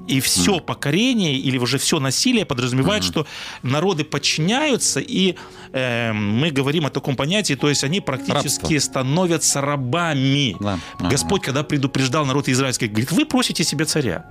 и 0.08 0.20
все 0.22 0.60
покорение 0.60 1.36
или 1.38 1.58
уже 1.60 1.78
все 1.78 2.00
насилие 2.00 2.46
подразумевает, 2.46 3.04
что 3.04 3.28
народы 3.64 4.04
подчиняются, 4.04 5.00
и 5.00 5.36
э, 5.72 6.14
мы 6.14 6.50
говорим 6.50 6.86
о 6.86 6.90
таком 6.90 7.16
понятии, 7.16 7.54
то 7.56 7.70
есть 7.70 7.84
они 7.84 8.02
практически 8.02 8.74
Рабство. 8.74 8.80
становятся 8.80 9.62
рабами. 9.62 10.56
Да. 10.60 10.80
Ага. 10.98 11.10
Господь, 11.10 11.44
когда 11.44 11.64
предупреждал 11.64 12.26
народ 12.26 12.50
израильский, 12.50 12.88
говорит, 12.88 13.12
вы 13.12 13.26
просите 13.26 13.64
себе 13.64 13.86
царя. 13.86 14.26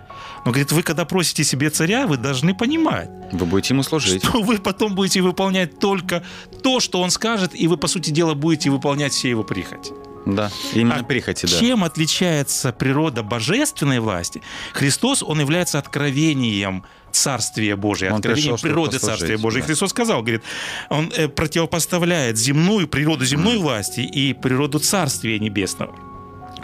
Но 0.44 0.50
говорит, 0.50 0.72
вы 0.72 0.82
когда 0.82 1.04
просите 1.04 1.44
себе 1.44 1.70
царя, 1.70 2.06
вы 2.06 2.16
должны 2.16 2.54
понимать, 2.54 3.08
Вы 3.32 3.46
будете 3.46 3.74
ему 3.74 3.82
служить. 3.84 4.24
что 4.24 4.42
вы 4.42 4.58
потом 4.58 4.94
будете 4.94 5.20
выполнять 5.20 5.78
только 5.78 6.22
то, 6.62 6.80
что 6.80 7.00
он 7.00 7.10
скажет, 7.10 7.52
и 7.54 7.68
вы, 7.68 7.76
по 7.76 7.86
сути 7.86 8.10
дела, 8.10 8.34
будете 8.34 8.70
выполнять 8.70 9.12
все 9.12 9.30
его 9.30 9.44
прихоти. 9.44 9.92
Да, 10.26 10.50
именно 10.74 11.00
А 11.00 11.02
прихоти, 11.02 11.46
да. 11.46 11.58
Чем 11.58 11.84
отличается 11.84 12.72
природа 12.72 13.22
божественной 13.22 14.00
власти? 14.00 14.42
Христос, 14.72 15.22
он 15.22 15.40
является 15.40 15.78
откровением 15.78 16.84
Царствия 17.12 17.76
Божия, 17.76 18.10
Он 18.10 18.16
откровением 18.16 18.54
пришел, 18.54 18.68
природы 18.68 18.98
Царствия 18.98 19.38
Божия. 19.38 19.62
Да. 19.62 19.66
Христос 19.66 19.90
сказал, 19.90 20.20
говорит, 20.22 20.42
он 20.90 21.10
э, 21.16 21.28
противопоставляет 21.28 22.36
земную, 22.36 22.86
природу 22.86 23.24
земной 23.24 23.58
власти 23.58 24.00
и 24.00 24.34
природу 24.34 24.78
Царствия 24.78 25.38
Небесного. 25.38 25.94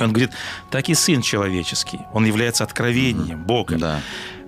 Он 0.01 0.11
говорит, 0.11 0.31
так 0.71 0.89
и 0.89 0.95
Сын 0.95 1.23
Человеческий, 1.23 2.01
он 2.13 2.27
является 2.27 2.65
откровением 2.65 3.45
Бога. 3.45 3.79
Да. 3.79 4.01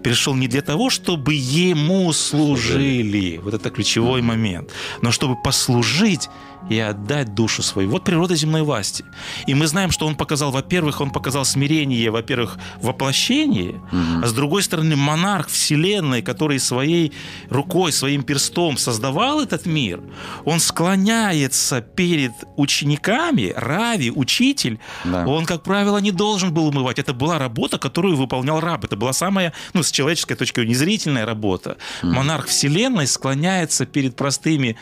Пришел 0.03 0.35
не 0.35 0.49
для 0.49 0.63
того, 0.63 0.91
чтобы 0.91 1.35
ему 1.35 2.13
служили. 2.13 3.39
Вот 3.39 3.55
это 3.55 3.71
ключевой 3.71 4.23
момент. 4.23 4.71
Но 5.03 5.11
чтобы 5.11 5.41
послужить 5.41 6.29
и 6.71 6.79
отдать 6.79 7.35
душу 7.35 7.63
свою. 7.63 7.89
Вот 7.91 8.05
природа 8.05 8.35
земной 8.37 8.63
власти. 8.63 9.05
И 9.47 9.55
мы 9.55 9.67
знаем, 9.67 9.91
что 9.91 10.07
он 10.07 10.17
показал, 10.17 10.51
во-первых, 10.51 11.01
он 11.01 11.11
показал 11.11 11.45
смирение, 11.45 12.11
во-первых, 12.11 12.59
воплощение, 12.83 13.81
а 14.23 14.27
с 14.27 14.33
другой 14.33 14.63
стороны, 14.63 14.97
монарх 14.97 15.49
вселенной, 15.49 16.23
который 16.23 16.59
своей 16.59 17.13
рукой, 17.51 17.93
своим 17.93 18.23
перстом 18.23 18.77
создавал 18.77 19.41
этот 19.41 19.67
мир, 19.67 20.01
он 20.45 20.61
склоняется 20.61 21.81
перед 21.81 22.33
учениками, 22.57 23.53
Рави, 23.57 24.11
учитель, 24.11 24.79
Да. 25.05 25.27
он, 25.27 25.47
как 25.47 25.63
правило, 25.63 25.99
не 25.99 26.11
должен 26.13 26.53
был 26.53 26.67
умывать. 26.67 26.99
Это 26.99 27.15
была 27.15 27.39
работа, 27.39 27.79
которую 27.79 28.17
выполнял 28.17 28.61
раб. 28.61 28.85
Это 28.85 28.97
была 28.97 29.13
самая, 29.13 29.53
ну, 29.73 29.83
с 29.83 29.91
человеческой 29.91 30.35
точки 30.35 30.57
зрения, 30.61 30.71
незрительная 30.75 31.27
работа. 31.27 31.77
Монарх 32.03 32.47
вселенной 32.47 33.07
склоняется 33.07 33.87
перед 33.87 34.17
простыми 34.17 34.77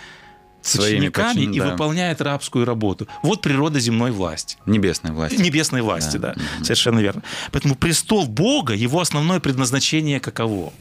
учениками 0.65 1.43
и 1.43 1.59
да. 1.59 1.71
выполняет 1.71 2.21
рабскую 2.21 2.65
работу. 2.65 3.07
Вот 3.23 3.43
природа 3.43 3.81
земной 3.81 4.11
власти. 4.11 4.57
Небесная 4.67 5.13
власть. 5.13 5.39
Небесной 5.39 5.83
власти, 5.83 6.17
да. 6.17 6.35
Совершенно 6.63 7.01
верно. 7.01 7.23
Поэтому 7.53 7.75
престол 7.75 8.27
Бога, 8.27 8.75
его 8.75 9.01
основное 9.01 9.41
предназначение 9.41 10.21
каково? 10.21 10.73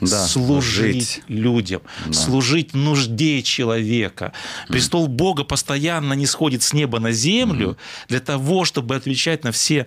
Да, 0.00 0.26
служить 0.26 1.14
жить. 1.14 1.22
людям, 1.28 1.82
служить 2.12 2.74
нужде 2.74 3.42
человека. 3.42 4.32
Престол 4.68 5.08
Бога 5.08 5.44
постоянно 5.44 6.12
не 6.14 6.26
сходит 6.26 6.62
с 6.62 6.72
неба 6.72 7.00
на 7.00 7.12
землю 7.12 7.76
для 8.08 8.20
того, 8.20 8.64
чтобы 8.64 8.94
отвечать 8.96 9.44
на 9.44 9.50
все 9.52 9.86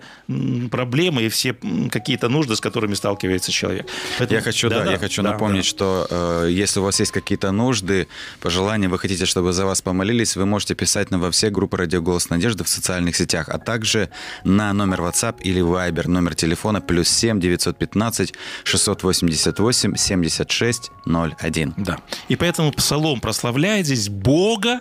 проблемы 0.70 1.22
и 1.22 1.28
все 1.28 1.54
какие-то 1.90 2.28
нужды, 2.28 2.56
с 2.56 2.60
которыми 2.60 2.94
сталкивается 2.94 3.52
человек. 3.52 3.86
Поэтому- 4.18 4.38
Я 4.38 4.44
хочу, 4.44 4.68
да, 4.68 4.90
я 4.90 4.98
хочу 4.98 5.22
да, 5.22 5.32
напомнить, 5.32 5.64
да. 5.64 5.68
что 5.68 6.06
э, 6.10 6.48
если 6.50 6.80
у 6.80 6.82
вас 6.84 7.00
есть 7.00 7.12
какие-то 7.12 7.50
нужды, 7.52 8.06
пожелания, 8.40 8.88
вы 8.88 8.98
хотите, 8.98 9.24
чтобы 9.26 9.52
за 9.52 9.64
вас 9.66 9.82
помолились, 9.82 10.36
вы 10.36 10.46
можете 10.46 10.74
писать 10.74 11.10
нам 11.10 11.20
во 11.20 11.30
все 11.30 11.50
группы 11.50 11.76
«Радио 11.76 12.00
Голос 12.02 12.30
Надежды» 12.30 12.64
в 12.64 12.68
социальных 12.68 13.16
сетях, 13.16 13.48
а 13.48 13.58
также 13.58 14.08
на 14.44 14.72
номер 14.72 15.00
WhatsApp 15.00 15.36
или 15.40 15.62
Viber, 15.62 16.08
номер 16.08 16.34
телефона 16.34 16.80
плюс 16.80 17.08
7 17.08 17.40
915 17.40 18.34
688 18.64 19.96
76 20.02 20.90
01. 21.06 21.74
Да. 21.76 21.98
И 22.28 22.36
поэтому 22.36 22.72
псалом 22.72 23.20
прославляет 23.20 23.86
здесь 23.86 24.08
Бога, 24.08 24.80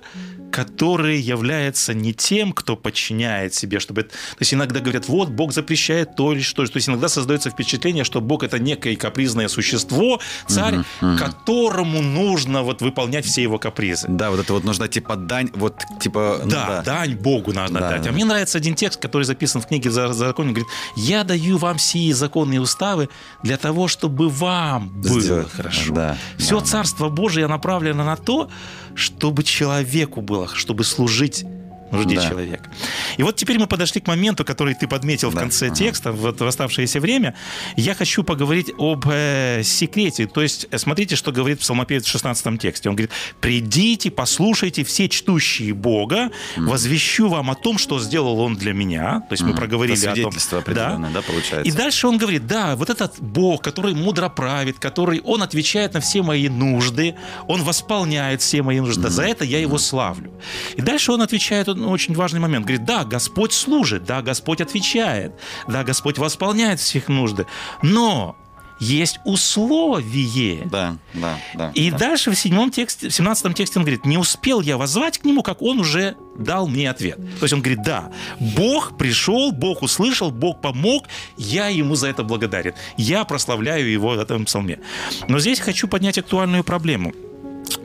который 0.52 1.20
является 1.20 1.94
не 1.94 2.14
тем, 2.14 2.52
кто 2.54 2.76
подчиняет 2.76 3.54
себе, 3.54 3.80
чтобы... 3.80 4.04
То 4.04 4.10
есть 4.40 4.54
иногда 4.54 4.80
говорят, 4.80 5.08
вот, 5.08 5.30
Бог 5.30 5.54
запрещает 5.54 6.16
то 6.16 6.34
или 6.34 6.42
что. 6.42 6.66
То 6.66 6.78
есть 6.78 6.90
иногда 6.90 7.08
создается 7.08 7.50
впечатление, 7.50 8.04
что 8.04 8.22
Бог 8.22 8.44
это 8.44 8.60
некое 8.60 8.96
капризное 8.96 9.48
существо, 9.48 10.20
царь, 10.48 10.80
которому 11.18 12.02
нужно 12.02 12.64
вот 12.64 12.82
выполнять 12.82 13.26
все 13.26 13.42
его 13.42 13.58
капризы. 13.60 14.08
Да, 14.10 14.30
вот 14.32 14.40
это 14.40 14.54
вот 14.54 14.64
нужна 14.64 14.88
типа 14.88 15.16
дань, 15.16 15.50
вот 15.54 15.82
типа... 16.00 16.42
ну 16.44 16.50
Да, 16.50 16.82
дань 16.86 17.16
Богу 17.16 17.54
надо 17.54 17.74
Да, 17.74 17.80
дать. 17.92 18.02
да. 18.04 18.10
А 18.10 18.14
мне 18.14 18.26
нравится 18.26 18.58
один 18.58 18.76
текст, 18.76 19.00
который 19.02 19.24
записан 19.24 19.62
в 19.62 19.68
книге 19.68 19.90
«За- 19.90 20.14
«Законник». 20.14 20.52
Говорит, 20.56 20.72
я 20.96 21.24
даю 21.24 21.58
вам 21.58 21.80
сии 21.80 22.12
законные 22.12 22.60
уставы 22.62 23.10
для 23.44 23.58
того, 23.58 23.88
чтобы 23.88 24.30
вам 24.30 24.90
было 24.90 25.22
Сделать. 25.22 25.52
хорошо. 25.52 25.94
Да, 25.94 26.18
Все 26.38 26.56
да, 26.56 26.60
да. 26.62 26.66
Царство 26.66 27.10
Божие 27.10 27.48
направлено 27.48 28.04
на 28.04 28.16
то, 28.16 28.50
чтобы 28.96 29.44
человеку 29.44 30.22
было, 30.22 30.41
чтобы 30.48 30.84
служить 30.84 31.46
нужде 31.92 32.16
Да. 32.16 32.30
человека. 32.30 32.70
И 33.18 33.24
вот 33.24 33.36
теперь 33.36 33.60
мы 33.60 33.68
подошли 33.68 34.02
к 34.02 34.08
моменту, 34.08 34.46
который 34.46 34.74
ты 34.76 34.88
подметил 34.88 35.30
в 35.30 35.34
Да, 35.34 35.42
конце 35.42 35.68
ага. 35.68 35.76
текста, 35.76 36.12
вот 36.12 36.40
в 36.40 36.46
оставшееся 36.46 37.00
время. 37.00 37.36
Я 37.76 37.94
хочу 37.96 38.24
поговорить 38.24 38.72
об 38.78 39.06
э, 39.10 39.62
секрете. 39.64 40.28
То 40.28 40.42
есть, 40.42 40.68
смотрите, 40.76 41.16
что 41.16 41.32
говорит 41.32 41.60
псалмопевец 41.60 42.06
в 42.06 42.10
16 42.10 42.60
тексте. 42.60 42.90
Он 42.90 42.96
говорит, 42.96 43.12
«Придите, 43.40 44.12
послушайте 44.12 44.84
все 44.84 45.10
чтущие 45.10 45.74
Бога, 45.74 46.32
возвещу 46.58 47.28
вам 47.30 47.50
о 47.52 47.56
том, 47.56 47.78
что 47.78 48.00
сделал 48.00 48.40
Он 48.40 48.56
для 48.56 48.74
меня». 48.74 49.22
То 49.30 49.34
есть 49.34 49.44
мы 49.44 49.54
проговорили 49.56 49.98
Это 49.98 50.12
о 50.12 50.16
том... 50.16 50.24
свидетельство 50.32 50.60
определенное, 50.60 51.12
да, 51.12 51.22
получается? 51.22 51.62
И 51.68 51.72
дальше 51.72 52.08
он 52.08 52.18
говорит, 52.18 52.48
да, 52.48 52.76
вот 52.76 52.90
этот 52.90 53.20
Бог, 53.20 53.62
который 53.62 53.94
мудро 53.94 54.30
правит, 54.30 54.80
который, 54.80 55.22
он 55.22 55.42
отвечает 55.44 55.94
на 55.94 56.00
все 56.00 56.22
мои 56.22 56.50
нужды, 56.50 57.16
он 57.48 57.64
восполняет 57.64 58.42
все 58.42 58.62
мои 58.62 58.80
нужды, 58.80 59.10
за 59.10 59.24
это 59.24 59.44
я 59.46 59.60
его 59.60 59.78
славлю. 59.78 60.32
И 60.76 60.82
дальше 60.82 61.12
он 61.12 61.22
отвечает 61.22 61.68
на 61.68 61.81
очень 61.86 62.16
важный 62.16 62.40
момент, 62.40 62.66
говорит, 62.66 62.86
да, 62.86 63.04
Господь 63.04 63.54
служит, 63.54 64.04
да, 64.04 64.22
Господь 64.22 64.62
отвечает, 64.62 65.34
да, 65.68 65.84
Господь 65.84 66.18
восполняет 66.18 66.80
всех 66.80 67.08
нужды, 67.08 67.46
но 67.82 68.36
есть 68.82 69.20
условие. 69.26 70.66
Да, 70.66 70.98
да, 71.14 71.38
да. 71.54 71.72
И 71.76 71.92
да. 71.92 71.98
дальше 72.00 72.32
в 72.32 72.36
седьмом 72.36 72.72
тексте, 72.72 73.10
в 73.10 73.14
17 73.14 73.56
тексте 73.56 73.78
он 73.78 73.86
говорит, 73.86 74.06
не 74.06 74.18
успел 74.18 74.60
я 74.60 74.76
воззвать 74.76 75.20
к 75.20 75.24
нему, 75.24 75.44
как 75.44 75.62
он 75.62 75.80
уже 75.80 76.16
дал 76.36 76.68
мне 76.68 76.90
ответ. 76.90 77.18
То 77.18 77.44
есть 77.44 77.54
он 77.54 77.62
говорит, 77.62 77.84
да, 77.84 78.12
Бог 78.40 78.98
пришел, 78.98 79.52
Бог 79.52 79.84
услышал, 79.84 80.32
Бог 80.32 80.62
помог, 80.62 81.06
я 81.38 81.68
ему 81.68 81.94
за 81.94 82.08
это 82.08 82.24
благодарен. 82.24 82.74
Я 82.98 83.24
прославляю 83.24 83.88
его 83.88 84.10
в 84.10 84.20
этом 84.20 84.46
псалме. 84.46 84.80
Но 85.28 85.40
здесь 85.40 85.60
хочу 85.60 85.88
поднять 85.88 86.18
актуальную 86.18 86.64
проблему. 86.64 87.14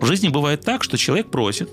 В 0.00 0.06
жизни 0.06 0.28
бывает 0.28 0.62
так, 0.62 0.82
что 0.82 0.96
человек 0.96 1.30
просит, 1.30 1.70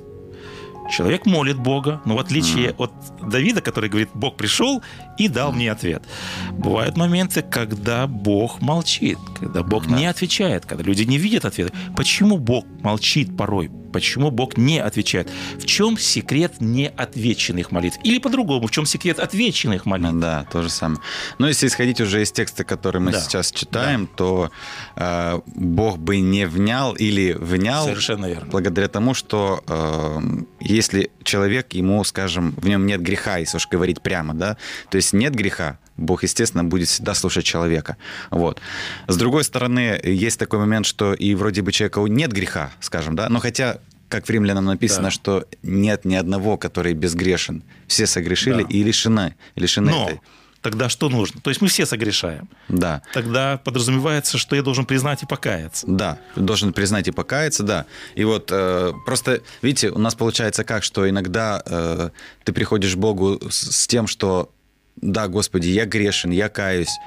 Человек 0.89 1.25
молит 1.25 1.57
Бога, 1.57 2.01
но 2.05 2.15
в 2.15 2.19
отличие 2.19 2.71
от 2.71 2.91
Давида, 3.21 3.61
который 3.61 3.89
говорит, 3.89 4.09
Бог 4.13 4.37
пришел 4.37 4.81
и 5.17 5.27
дал 5.27 5.51
мне 5.51 5.71
ответ. 5.71 6.03
Бывают 6.51 6.97
моменты, 6.97 7.41
когда 7.41 8.07
Бог 8.07 8.61
молчит, 8.61 9.17
когда 9.39 9.63
Бог 9.63 9.87
не 9.87 10.05
отвечает, 10.05 10.65
когда 10.65 10.83
люди 10.83 11.03
не 11.03 11.17
видят 11.17 11.45
ответа. 11.45 11.73
Почему 11.95 12.37
Бог 12.37 12.65
молчит 12.81 13.35
порой? 13.37 13.71
Почему 13.93 14.31
Бог 14.31 14.57
не 14.57 14.79
отвечает? 14.79 15.29
В 15.57 15.65
чем 15.65 15.97
секрет 15.97 16.55
неотвеченных 16.59 17.71
молитв? 17.71 17.97
Или 18.03 18.17
по-другому, 18.19 18.67
в 18.67 18.71
чем 18.71 18.85
секрет 18.85 19.19
отвеченных 19.19 19.85
молитв? 19.85 19.93
Да, 20.19 20.45
то 20.51 20.63
же 20.63 20.69
самое. 20.69 20.99
Но 21.37 21.47
если 21.47 21.67
исходить 21.67 22.01
уже 22.01 22.21
из 22.23 22.31
текста, 22.31 22.63
который 22.63 22.99
мы 22.99 23.11
Да. 23.11 23.21
сейчас 23.21 23.51
читаем, 23.51 24.07
то 24.07 24.49
э, 24.95 25.39
Бог 25.45 25.99
бы 25.99 26.19
не 26.19 26.45
внял 26.47 26.93
или 26.93 27.33
внял 27.39 27.85
Совершенно 27.85 28.25
верно. 28.25 28.49
благодаря 28.51 28.87
тому, 28.87 29.13
что 29.13 29.63
э, 29.67 30.19
если 30.59 31.11
человек, 31.23 31.73
ему, 31.73 32.03
скажем, 32.03 32.55
в 32.57 32.67
нем 32.67 32.85
нет 32.85 33.01
греха, 33.01 33.37
если 33.37 33.57
уж 33.57 33.67
говорить 33.67 34.01
прямо, 34.01 34.33
да, 34.33 34.57
то 34.89 34.97
есть 34.97 35.13
нет 35.13 35.35
греха, 35.35 35.77
Бог, 35.97 36.23
естественно, 36.23 36.63
будет 36.63 36.87
всегда 36.87 37.13
слушать 37.13 37.45
человека. 37.45 37.97
Вот. 38.31 38.59
С 39.07 39.15
другой 39.17 39.43
стороны, 39.43 39.99
есть 40.03 40.39
такой 40.39 40.59
момент, 40.59 40.85
что 40.85 41.13
и 41.13 41.35
вроде 41.35 41.61
бы 41.61 41.71
человека 41.71 42.01
нет 42.07 42.31
греха, 42.31 42.71
скажем, 42.79 43.15
да, 43.15 43.29
но 43.29 43.39
хотя 43.39 43.77
как 44.09 44.27
в 44.27 44.29
римлянам 44.29 44.65
написано, 44.65 45.05
Да. 45.07 45.11
что 45.11 45.45
нет 45.63 46.05
ни 46.05 46.13
одного, 46.15 46.57
который 46.57 46.93
безгрешен. 46.93 47.63
Все 47.87 48.05
согрешили 48.05 48.61
Да. 48.61 48.69
и 48.69 48.83
лишены, 48.83 49.35
лишены 49.55 49.89
Но 49.89 50.05
этой. 50.07 50.21
тогда 50.61 50.87
что 50.87 51.09
нужно? 51.09 51.41
То 51.41 51.49
есть 51.49 51.61
мы 51.61 51.67
все 51.67 51.87
согрешаем. 51.87 52.47
Да. 52.69 53.01
Тогда 53.13 53.57
подразумевается, 53.57 54.37
что 54.37 54.55
я 54.55 54.61
должен 54.61 54.85
признать 54.85 55.23
и 55.23 55.25
покаяться. 55.25 55.87
Да, 55.89 56.19
должен 56.35 56.73
признать 56.73 57.07
и 57.07 57.11
покаяться, 57.11 57.63
да. 57.63 57.85
И 58.13 58.23
вот 58.23 58.49
э, 58.51 58.93
просто, 59.05 59.41
видите, 59.63 59.89
у 59.89 59.97
нас 59.97 60.13
получается 60.13 60.63
как, 60.63 60.83
что 60.83 61.09
иногда 61.09 61.63
э, 61.65 62.09
ты 62.43 62.53
приходишь 62.53 62.93
к 62.93 62.97
Богу 62.99 63.39
с, 63.49 63.71
с 63.71 63.87
тем, 63.87 64.05
что 64.05 64.51
да, 64.95 65.27
Господи, 65.27 65.67
я 65.69 65.85
грешен, 65.85 66.31
я 66.31 66.49
каюсь. 66.49 66.99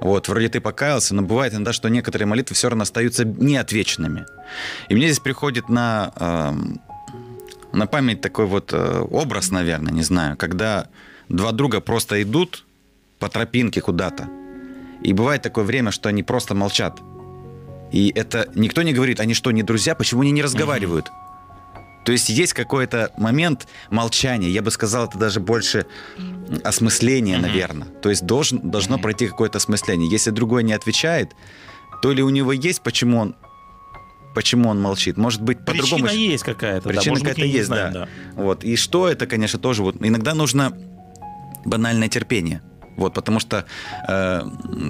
Вот, 0.00 0.28
вроде 0.28 0.48
ты 0.48 0.60
покаялся, 0.60 1.14
но 1.14 1.22
бывает 1.22 1.52
иногда, 1.52 1.72
что 1.72 1.88
некоторые 1.88 2.26
молитвы 2.26 2.54
все 2.54 2.68
равно 2.68 2.82
остаются 2.82 3.24
неотвеченными. 3.24 4.24
И 4.88 4.94
мне 4.94 5.06
здесь 5.06 5.20
приходит 5.20 5.68
на, 5.68 6.12
эм, 6.16 6.80
на 7.72 7.86
память 7.86 8.20
такой 8.22 8.46
вот 8.46 8.72
э, 8.72 9.00
образ, 9.10 9.50
наверное, 9.50 9.92
не 9.92 10.02
знаю, 10.02 10.36
когда 10.36 10.88
два 11.28 11.52
друга 11.52 11.80
просто 11.80 12.22
идут 12.22 12.64
по 13.18 13.28
тропинке 13.28 13.82
куда-то. 13.82 14.28
И 15.02 15.12
бывает 15.12 15.42
такое 15.42 15.64
время, 15.64 15.90
что 15.90 16.08
они 16.08 16.22
просто 16.22 16.54
молчат. 16.54 17.00
И 17.92 18.12
это 18.14 18.48
никто 18.54 18.82
не 18.82 18.94
говорит, 18.94 19.20
они 19.20 19.34
что, 19.34 19.50
не 19.50 19.62
друзья, 19.62 19.94
почему 19.94 20.22
они 20.22 20.30
не 20.30 20.42
разговаривают? 20.42 21.10
То 22.04 22.12
есть 22.12 22.28
есть 22.30 22.54
какой-то 22.54 23.12
момент 23.18 23.68
молчания, 23.90 24.48
я 24.48 24.62
бы 24.62 24.70
сказал, 24.70 25.06
это 25.06 25.18
даже 25.18 25.40
больше 25.40 25.86
осмысление, 26.64 27.38
наверное. 27.38 27.88
То 27.88 28.10
есть 28.10 28.24
должен, 28.24 28.70
должно 28.70 28.98
пройти 28.98 29.28
какое-то 29.28 29.58
осмысление. 29.58 30.10
Если 30.10 30.30
другой 30.30 30.64
не 30.64 30.72
отвечает, 30.72 31.32
то 32.02 32.12
ли 32.12 32.22
у 32.22 32.30
него 32.30 32.52
есть, 32.52 32.82
почему 32.82 33.18
он 33.18 33.36
почему 34.34 34.68
он 34.68 34.80
молчит. 34.80 35.16
Может 35.16 35.42
быть, 35.42 35.58
по-другому... 35.64 36.04
Причина 36.04 36.30
есть 36.32 36.44
какая-то. 36.44 36.88
да, 36.88 36.94
Причина 36.94 37.14
быть, 37.14 37.24
какая-то 37.24 37.44
есть, 37.44 37.66
знаем, 37.66 37.92
да. 37.92 38.08
Вот. 38.34 38.62
И 38.62 38.76
что 38.76 39.08
это, 39.08 39.26
конечно, 39.26 39.58
тоже 39.58 39.82
вот 39.82 39.96
иногда 40.00 40.34
нужно 40.34 40.72
банальное 41.64 42.08
терпение. 42.08 42.62
Вот, 42.96 43.14
потому 43.14 43.40
что, 43.40 43.64
э, 44.08 44.42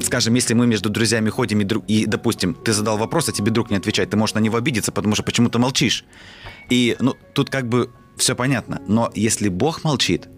скажем, 0.02 0.34
если 0.34 0.52
мы 0.54 0.66
между 0.66 0.90
друзьями 0.90 1.30
ходим 1.30 1.60
и, 1.60 1.64
друг- 1.64 1.84
и, 1.86 2.06
допустим, 2.06 2.54
ты 2.54 2.72
задал 2.72 2.98
вопрос, 2.98 3.28
а 3.28 3.32
тебе 3.32 3.50
друг 3.50 3.70
не 3.70 3.76
отвечает, 3.76 4.10
ты 4.10 4.16
можешь 4.16 4.34
на 4.34 4.40
него 4.40 4.56
обидеться, 4.56 4.90
потому 4.90 5.14
что 5.14 5.22
почему-то 5.22 5.58
молчишь. 5.58 6.04
И, 6.70 6.96
ну, 7.00 7.16
тут 7.34 7.50
как 7.50 7.68
бы 7.68 7.90
все 8.16 8.34
понятно. 8.34 8.80
Но 8.86 9.10
если 9.14 9.48
Бог 9.48 9.84
молчит, 9.84 10.28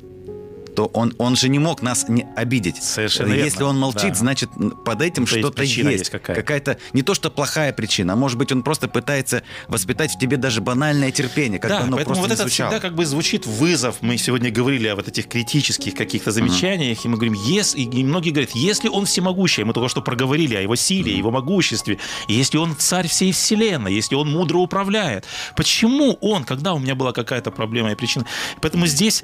то 0.75 0.87
он, 0.87 1.15
он 1.19 1.37
же 1.37 1.49
не 1.49 1.59
мог 1.59 1.83
нас 1.83 2.09
не 2.09 2.27
обидеть. 2.37 2.83
Совершенно 2.83 3.33
Если 3.33 3.59
верно. 3.59 3.67
он 3.67 3.79
молчит, 3.79 4.13
Да. 4.13 4.15
значит, 4.15 4.51
под 4.85 5.03
этим 5.03 5.27
То 5.27 5.35
есть 5.35 5.39
что-то 5.41 5.57
причина 5.57 5.89
есть. 5.91 6.01
есть 6.01 6.11
какая-то. 6.11 6.41
Какая-то 6.43 6.79
не 6.93 7.03
то, 7.03 7.15
что 7.15 7.31
плохая 7.31 7.73
причина, 7.73 8.15
а 8.15 8.17
может 8.17 8.39
быть, 8.39 8.53
он 8.53 8.63
просто 8.63 8.89
пытается 8.89 9.43
воспитать 9.69 10.13
в 10.13 10.19
тебе 10.19 10.37
даже 10.37 10.61
банальное 10.61 11.11
терпение, 11.11 11.59
как 11.59 11.71
да, 11.71 11.79
оно 11.81 11.97
поэтому 11.97 12.15
просто 12.17 12.23
вот 12.23 12.33
это 12.33 12.43
звучало. 12.43 12.71
всегда 12.71 12.81
как 12.81 12.95
бы 12.97 13.05
звучит 13.07 13.47
вызов. 13.47 13.97
Мы 14.01 14.17
сегодня 14.19 14.51
говорили 14.51 14.89
о 14.89 14.97
вот 14.97 15.09
этих 15.09 15.29
критических 15.29 15.95
каких-то 15.95 16.31
замечаниях, 16.31 17.05
и 17.05 17.09
мы 17.09 17.17
говорим, 17.17 17.35
если, 17.35 17.81
и 17.81 18.05
многие 18.05 18.31
говорят, 18.31 18.51
если 18.55 18.89
он 18.89 19.05
всемогущий, 19.07 19.65
мы 19.65 19.73
только 19.73 19.89
что 19.89 20.01
проговорили 20.03 20.57
о 20.57 20.61
его 20.61 20.77
силе, 20.77 21.17
его 21.17 21.31
могуществе, 21.31 21.99
если 22.29 22.57
он 22.59 22.77
царь 22.77 23.09
всей 23.09 23.33
вселенной, 23.33 23.93
если 23.95 24.15
он 24.15 24.31
мудро 24.31 24.59
управляет, 24.59 25.27
почему 25.57 26.17
он, 26.21 26.45
когда 26.45 26.73
у 26.73 26.79
меня 26.79 26.95
была 26.95 27.13
какая-то 27.13 27.51
проблема 27.51 27.93
и 27.93 27.95
причина? 27.95 28.25
Поэтому 28.61 28.87
здесь 28.87 29.23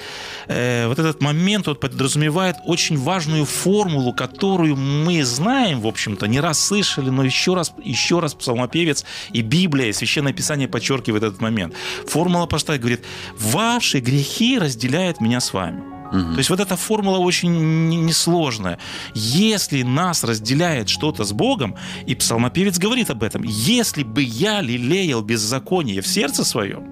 э, 0.49 0.87
вот 0.89 0.99
этот 0.99 1.21
момент 1.23 1.38
вот 1.67 1.81
подразумевает 1.81 2.57
очень 2.65 2.97
важную 2.97 3.45
формулу, 3.45 4.13
которую 4.13 4.77
мы 4.77 5.25
знаем, 5.25 5.81
в 5.81 5.87
общем-то, 5.87 6.27
не 6.27 6.41
раз 6.41 6.59
слышали, 6.59 7.11
но 7.11 7.25
еще 7.25 7.55
раз, 7.55 7.73
еще 7.83 8.21
раз 8.21 8.35
псалмопевец 8.35 9.05
и 9.33 9.43
Библия, 9.43 9.89
и 9.89 9.93
Священное 9.93 10.33
Писание 10.33 10.69
подчеркивает 10.69 11.23
этот 11.23 11.41
момент. 11.41 11.75
Формула 12.07 12.47
простая, 12.47 12.79
говорит, 12.79 13.05
ваши 13.39 14.01
грехи 14.01 14.59
разделяют 14.59 15.21
меня 15.21 15.41
с 15.41 15.53
вами. 15.53 15.83
То 16.11 16.39
есть 16.39 16.51
вот 16.51 16.61
эта 16.61 16.77
формула 16.77 17.19
очень 17.19 18.07
несложная. 18.07 18.79
Если 19.15 19.83
нас 19.83 20.25
разделяет 20.25 20.89
что-то 20.89 21.25
с 21.25 21.33
Богом, 21.33 21.77
и 22.07 22.15
псалмопевец 22.15 22.79
говорит 22.79 23.11
об 23.11 23.23
этом, 23.23 23.43
если 23.45 24.03
бы 24.05 24.23
я 24.23 24.63
лелеял 24.63 25.21
беззаконие 25.23 26.01
в 26.01 26.07
сердце 26.07 26.45
своем, 26.45 26.85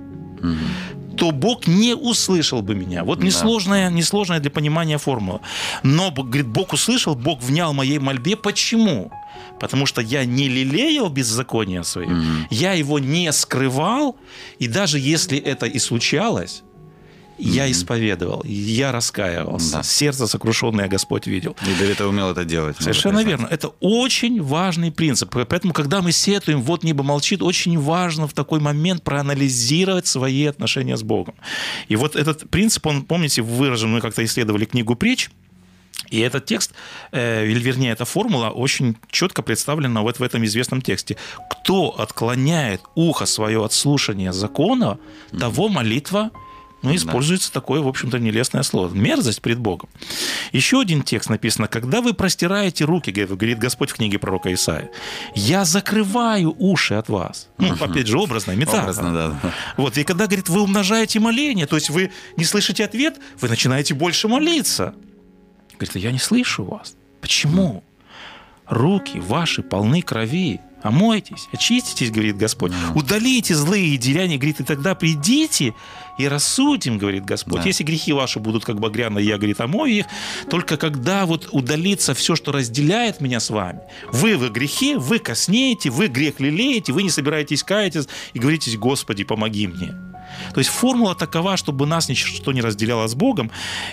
то 1.17 1.31
Бог 1.31 1.67
не 1.67 1.95
услышал 1.95 2.63
бы 2.63 2.75
меня. 2.75 3.03
Вот 3.05 3.19
Да. 3.19 3.27
несложная, 3.27 3.91
несложная 3.91 4.41
для 4.41 4.51
понимания 4.51 4.99
формула. 4.99 5.41
Но, 5.83 6.11
Бог 6.11 6.27
говорит, 6.27 6.47
Бог 6.47 6.73
услышал, 6.73 7.15
Бог 7.15 7.43
внял 7.43 7.73
моей 7.73 7.99
мольбе. 7.99 8.37
Почему? 8.37 9.11
Потому 9.61 9.87
что 9.87 10.01
я 10.03 10.25
не 10.25 10.49
лелеял 10.49 11.09
беззаконие 11.09 11.83
свое, 11.85 12.09
Мгм. 12.09 12.47
я 12.51 12.73
его 12.75 12.99
не 12.99 13.33
скрывал, 13.33 14.17
и 14.59 14.69
даже 14.69 14.99
если 14.99 15.39
это 15.39 15.67
и 15.67 15.79
случалось, 15.79 16.63
я 17.39 17.71
исповедовал, 17.71 18.43
я 18.45 18.93
раскаивался. 18.93 19.77
Да. 19.79 19.83
Сердце 19.83 20.27
сокрушенное 20.27 20.89
Господь 20.89 21.27
видел. 21.27 21.57
И 21.63 21.79
Давид 21.79 22.01
умел 22.01 22.31
это 22.31 22.45
делать. 22.45 22.77
Совершенно 22.79 23.23
верно. 23.23 23.47
Это 23.51 23.69
очень 23.81 24.43
важный 24.43 24.91
принцип. 24.91 25.31
Поэтому, 25.31 25.73
когда 25.73 26.03
мы 26.03 26.13
сетуем, 26.13 26.63
вот 26.63 26.83
небо 26.83 27.03
молчит, 27.03 27.43
очень 27.43 27.79
важно 27.79 28.27
в 28.27 28.33
такой 28.33 28.61
момент 28.61 29.03
проанализировать 29.03 30.07
свои 30.07 30.47
отношения 30.47 30.97
с 30.97 31.03
Богом. 31.03 31.35
И 31.89 31.97
вот 31.97 32.17
этот 32.17 32.49
принцип, 32.51 32.87
он, 32.87 33.03
помните, 33.03 33.43
выражен, 33.43 33.91
мы 33.93 34.01
как-то 34.01 34.25
исследовали 34.25 34.65
книгу 34.65 34.95
«Притч», 34.97 35.31
и 36.11 36.21
этот 36.21 36.47
текст, 36.47 36.73
э, 37.13 37.47
или 37.47 37.59
вернее, 37.59 37.91
эта 37.91 38.05
формула 38.05 38.51
очень 38.51 38.97
четко 39.11 39.43
представлена 39.43 40.03
вот 40.03 40.19
в 40.19 40.23
этом 40.23 40.45
известном 40.45 40.81
тексте. 40.81 41.17
Кто 41.51 41.99
отклоняет 41.99 42.81
ухо 42.95 43.27
свое 43.27 43.65
от 43.65 43.73
слушания 43.73 44.33
закона, 44.33 44.99
того 45.39 45.69
молитва 45.69 46.31
ну, 46.83 46.95
используется 46.95 47.53
такое, 47.53 47.81
в 47.81 47.89
общем-то, 47.89 48.19
нелестное 48.19 48.63
слово. 48.63 48.95
Мерзость 48.95 49.41
пред 49.41 49.59
Богом. 49.59 49.89
Еще 50.53 50.81
один 50.81 51.03
текст 51.03 51.31
написано. 51.31 51.69
«Когда 51.69 52.01
вы 52.01 52.15
простираете 52.15 52.85
руки, 52.85 53.11
говорит 53.11 53.59
Господь 53.59 53.91
в 53.91 53.95
книге 53.95 54.19
пророка 54.19 54.53
Исаия, 54.53 54.91
я 55.35 55.65
закрываю 55.65 56.55
уши 56.59 56.95
от 56.95 57.09
вас». 57.09 57.49
Ну, 57.59 57.75
опять 57.81 58.07
же, 58.07 58.19
образная 58.19 58.57
метафора. 58.57 58.83
Образно, 58.83 59.13
да. 59.13 59.41
да. 59.43 59.55
Вот, 59.77 59.99
и 59.99 60.05
когда, 60.05 60.27
говорит, 60.27 60.49
вы 60.49 60.61
умножаете 60.63 61.19
моление, 61.19 61.67
то 61.67 61.77
есть 61.77 61.91
вы 61.91 62.13
не 62.37 62.45
слышите 62.45 62.85
ответ, 62.85 63.19
вы 63.41 63.49
начинаете 63.49 63.95
больше 63.95 64.29
молиться. 64.29 64.95
Говорит, 65.75 65.97
«А 65.97 65.99
я 65.99 66.13
не 66.13 66.19
слышу 66.19 66.65
вас. 66.65 66.95
Почему? 67.21 67.83
Руки 68.67 69.19
ваши 69.19 69.63
полны 69.63 70.03
крови. 70.03 70.61
Омойтесь, 70.83 71.49
очиститесь, 71.53 72.11
говорит 72.11 72.37
Господь. 72.37 72.73
Удалите 72.95 73.55
злые 73.55 73.97
деяния, 73.97 74.37
говорит, 74.37 74.61
и 74.61 74.65
тогда 74.65 74.95
придите 74.95 75.75
и 76.19 76.29
рассудим, 76.29 76.99
говорит 76.99 77.25
Господь. 77.25 77.63
Да. 77.63 77.67
Если 77.67 77.83
грехи 77.83 78.13
ваши 78.13 78.41
будут 78.41 78.65
как 78.65 78.79
багряные, 78.79 79.27
я, 79.27 79.37
говорит, 79.37 79.61
омою 79.61 79.93
их, 79.93 80.07
только 80.51 80.77
когда 80.77 81.27
вот 81.27 81.49
удалится 81.53 82.15
все, 82.15 82.37
что 82.37 82.53
разделяет 82.53 83.21
меня 83.21 83.41
с 83.41 83.51
вами, 83.51 83.81
вы 84.13 84.37
в 84.37 84.49
грехе, 84.51 84.99
вы 84.99 85.19
коснеете, 85.19 85.91
вы 85.91 86.09
грех 86.09 86.41
лелеете, 86.41 86.93
вы 86.93 87.03
не 87.03 87.11
собираетесь 87.11 87.63
каяться 87.63 88.07
и 88.33 88.39
говорите, 88.39 88.77
Господи, 88.77 89.25
помоги 89.25 89.67
мне. 89.67 89.95
То 90.53 90.59
есть 90.61 90.71
формула 90.71 91.15
такова, 91.15 91.57
чтобы 91.57 91.87
нас 91.87 92.09
ничто 92.09 92.53
не 92.53 92.61
разделяло 92.61 93.07
с 93.07 93.15
Богом. 93.15 93.51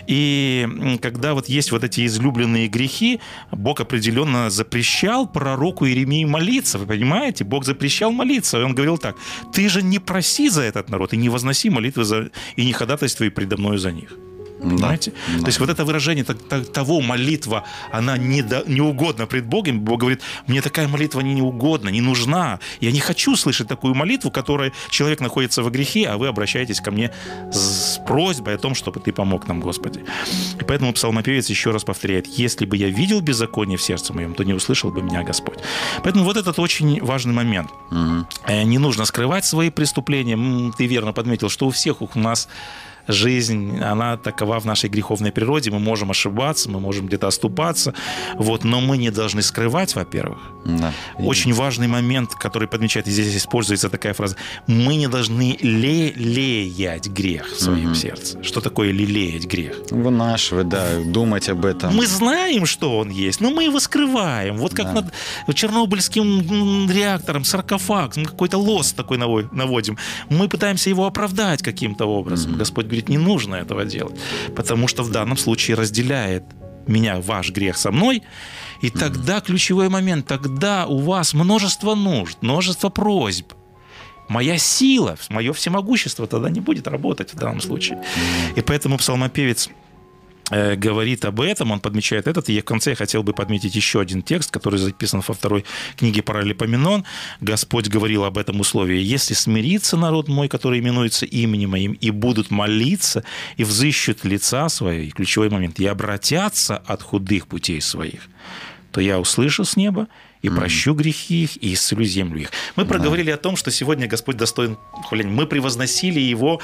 И 0.08 0.98
когда 1.02 1.34
вот 1.34 1.50
есть 1.50 1.72
вот 1.72 1.84
эти 1.84 2.06
излюбленные 2.06 2.68
грехи, 2.68 3.20
Бог 3.52 3.80
определенно 3.80 4.50
запрещал 4.50 5.28
пророку 5.28 5.86
Иеремии 5.86 6.26
молиться. 6.26 6.78
Вы 6.78 6.86
понимаете? 6.86 7.44
Бог 7.44 7.66
запрещал 7.66 8.12
молиться. 8.12 8.60
И 8.60 8.64
он 8.64 8.74
говорил 8.74 8.98
так, 8.98 9.16
ты 9.54 9.70
же 9.70 9.82
не 9.82 10.00
проси 10.00 10.50
за 10.50 10.62
этот 10.62 10.90
народ 10.90 11.14
и 11.14 11.18
не 11.18 11.30
возноси 11.30 11.70
молитвы 11.70 12.04
за... 12.04 12.30
и 12.56 12.66
не 12.66 12.74
ходатайствуй 12.74 13.32
предо 13.32 13.58
мною 13.58 13.78
за 13.78 13.92
них. 13.92 14.18
Понимаете? 14.64 15.14
Да. 15.36 15.42
То 15.42 15.48
есть 15.48 15.60
вот 15.60 15.70
это 15.70 15.86
выражение 15.86 16.24
того 16.24 17.02
молитва, 17.02 17.64
она 17.92 18.18
не, 18.18 18.42
до- 18.42 18.64
не 18.66 18.82
угодна 18.82 19.26
пред 19.26 19.46
Богом. 19.46 19.80
Бог 19.82 20.00
говорит, 20.00 20.22
мне 20.48 20.62
такая 20.62 20.88
молитва 20.88 21.22
не, 21.22 21.34
не 21.34 21.42
угодна, 21.42 21.90
не 21.90 22.02
нужна. 22.02 22.60
Я 22.80 22.92
не 22.92 23.00
хочу 23.00 23.36
слышать 23.36 23.68
такую 23.68 23.94
молитву, 23.96 24.32
которой 24.32 24.72
человек 24.90 25.20
находится 25.20 25.64
во 25.64 25.70
грехе, 25.70 26.08
а 26.08 26.18
вы 26.18 26.28
обращаетесь 26.28 26.80
ко 26.82 26.92
мне 26.92 27.12
с 27.52 28.00
просьбой 28.08 28.56
о 28.56 28.58
том, 28.58 28.74
чтобы 28.76 29.00
ты 29.00 29.12
помог 29.12 29.48
нам, 29.48 29.60
Господи. 29.60 30.04
И 30.60 30.64
поэтому 30.64 30.94
псалмопевец 30.94 31.50
еще 31.50 31.72
раз 31.72 31.84
повторяет, 31.84 32.28
если 32.28 32.66
бы 32.66 32.78
я 32.78 32.90
видел 32.90 33.22
беззаконие 33.22 33.78
в 33.78 33.82
сердце 33.82 34.14
моем, 34.14 34.34
то 34.34 34.44
не 34.44 34.54
услышал 34.54 34.92
бы 34.92 35.02
меня 35.02 35.24
Господь. 35.24 35.60
Поэтому 36.04 36.24
вот 36.26 36.38
этот 36.38 36.58
очень 36.60 37.02
важный 37.04 37.34
момент. 37.34 37.70
Э, 38.48 38.64
Не 38.64 38.78
нужно 38.78 39.06
скрывать 39.06 39.46
свои 39.46 39.70
преступления. 39.70 40.72
Ты 40.78 40.86
верно 40.88 41.14
подметил, 41.14 41.50
что 41.50 41.68
у 41.68 41.70
всех 41.72 42.02
у 42.02 42.10
нас 42.20 42.48
жизнь, 43.08 43.80
она 43.82 44.18
такова 44.18 44.60
в 44.60 44.66
нашей 44.66 44.90
греховной 44.90 45.32
природе. 45.32 45.72
Мы 45.72 45.80
можем 45.80 46.12
ошибаться, 46.12 46.70
мы 46.70 46.80
можем 46.80 47.08
где-то 47.08 47.28
оступаться, 47.28 47.94
вот, 48.36 48.64
но 48.64 48.82
мы 48.82 48.98
не 48.98 49.12
должны 49.12 49.42
скрывать, 49.42 49.96
во-первых. 49.96 50.40
Да. 50.66 50.94
И- 51.20 51.24
Очень 51.24 51.54
важный 51.54 51.88
момент, 51.88 52.34
который 52.36 52.68
подмечает, 52.68 53.08
и 53.08 53.12
здесь 53.12 53.36
используется 53.36 53.90
такая 53.90 54.14
фраза, 54.14 54.36
мы 54.68 54.96
не 54.96 55.08
должны 55.08 55.58
лелеять 55.62 57.08
грех 57.08 57.48
в 57.52 57.60
своем 57.60 57.88
Мгм. 57.88 57.96
сердце. 57.96 58.44
Что 58.44 58.62
такое 58.62 58.92
лелеять 58.92 59.46
грех? 59.46 59.76
Вынашивать, 59.92 60.70
да, 60.70 60.86
думать 61.06 61.50
об 61.50 61.66
этом. 61.66 61.96
Мы 61.96 62.08
знаем, 62.08 62.66
что 62.66 62.98
он 62.98 63.10
есть, 63.10 63.42
но 63.42 63.50
мы 63.52 63.64
его 63.66 63.80
скрываем. 63.80 64.58
Вот 64.58 64.74
как 64.74 64.94
Да. 64.94 64.94
над 65.48 65.56
чернобыльским 65.56 66.90
реактором, 66.92 67.44
саркофаг, 67.44 68.14
какой-то 68.14 68.58
лос 68.58 68.94
такой 68.94 69.18
наво- 69.18 69.48
наводим. 69.52 69.98
Мы 70.30 70.48
пытаемся 70.48 70.90
его 70.90 71.06
оправдать 71.06 71.62
каким-то 71.62 72.06
образом. 72.06 72.52
Мгм. 72.52 72.60
Господь 72.60 72.86
говорит, 72.94 73.10
не 73.10 73.18
нужно 73.18 73.56
этого 73.56 73.86
делать, 73.86 74.20
потому 74.56 74.88
что 74.88 75.04
в 75.04 75.12
данном 75.12 75.38
случае 75.38 75.78
разделяет 75.78 76.44
меня 76.88 77.20
ваш 77.20 77.52
грех 77.52 77.78
со 77.78 77.92
мной, 77.92 78.24
и 78.82 78.90
тогда 78.90 79.40
ключевой 79.40 79.90
момент, 79.90 80.28
тогда 80.28 80.86
у 80.86 81.00
вас 81.00 81.34
множество 81.34 81.96
нужд, 81.96 82.38
множество 82.42 82.90
просьб. 82.90 83.54
Моя 84.30 84.58
сила, 84.58 85.18
мое 85.30 85.54
всемогущество 85.54 86.28
тогда 86.28 86.50
не 86.50 86.62
будет 86.62 86.88
работать 86.88 87.34
в 87.34 87.38
данном 87.38 87.62
случае. 87.62 88.04
И 88.56 88.62
поэтому 88.62 88.98
псалмопевец 88.98 89.70
говорит 90.50 91.26
об 91.26 91.42
этом, 91.42 91.72
он 91.72 91.80
подмечает 91.80 92.28
этот, 92.28 92.50
и 92.50 92.60
в 92.60 92.66
конце 92.66 92.92
я 92.92 92.96
хотел 92.96 93.24
бы 93.24 93.34
подметить 93.34 93.76
еще 93.76 94.02
один 94.02 94.22
текст, 94.22 94.52
который 94.52 94.78
записан 94.78 95.22
во 95.26 95.34
второй 95.34 95.66
книге 95.98 96.22
Паралипоменон. 96.22 97.06
Господь 97.42 97.88
говорил 97.88 98.24
об 98.26 98.38
этом 98.38 98.60
условии. 98.60 99.02
«Если 99.02 99.34
смирится 99.34 99.98
народ 99.98 100.28
мой, 100.28 100.50
который 100.50 100.80
именуется 100.80 101.26
именем 101.26 101.72
моим, 101.72 101.94
и 101.94 102.12
будут 102.12 102.52
молиться, 102.52 103.24
и 103.58 103.64
взыщут 103.64 104.26
лица 104.26 104.70
свои, 104.70 105.08
и 105.08 105.12
ключевой 105.12 105.50
момент, 105.50 105.80
и 105.80 105.86
обратятся 105.86 106.78
от 106.78 107.02
худых 107.02 107.48
путей 107.48 107.82
своих, 107.82 108.28
то 108.92 109.02
я 109.02 109.20
услышу 109.20 109.66
с 109.66 109.76
неба 109.76 110.08
и 110.44 110.50
прощу 110.50 110.94
грехи 110.94 111.44
их, 111.44 111.58
и 111.64 111.74
исцелю 111.74 112.06
землю 112.06 112.42
их». 112.42 112.52
Мы 112.76 112.86
проговорили 112.86 113.32
о 113.32 113.38
том, 113.38 113.56
что 113.56 113.72
сегодня 113.72 114.08
Господь 114.08 114.38
достоин 114.38 114.78
хваления. 115.08 115.32
Мы 115.32 115.48
превозносили 115.48 116.20
Его 116.20 116.62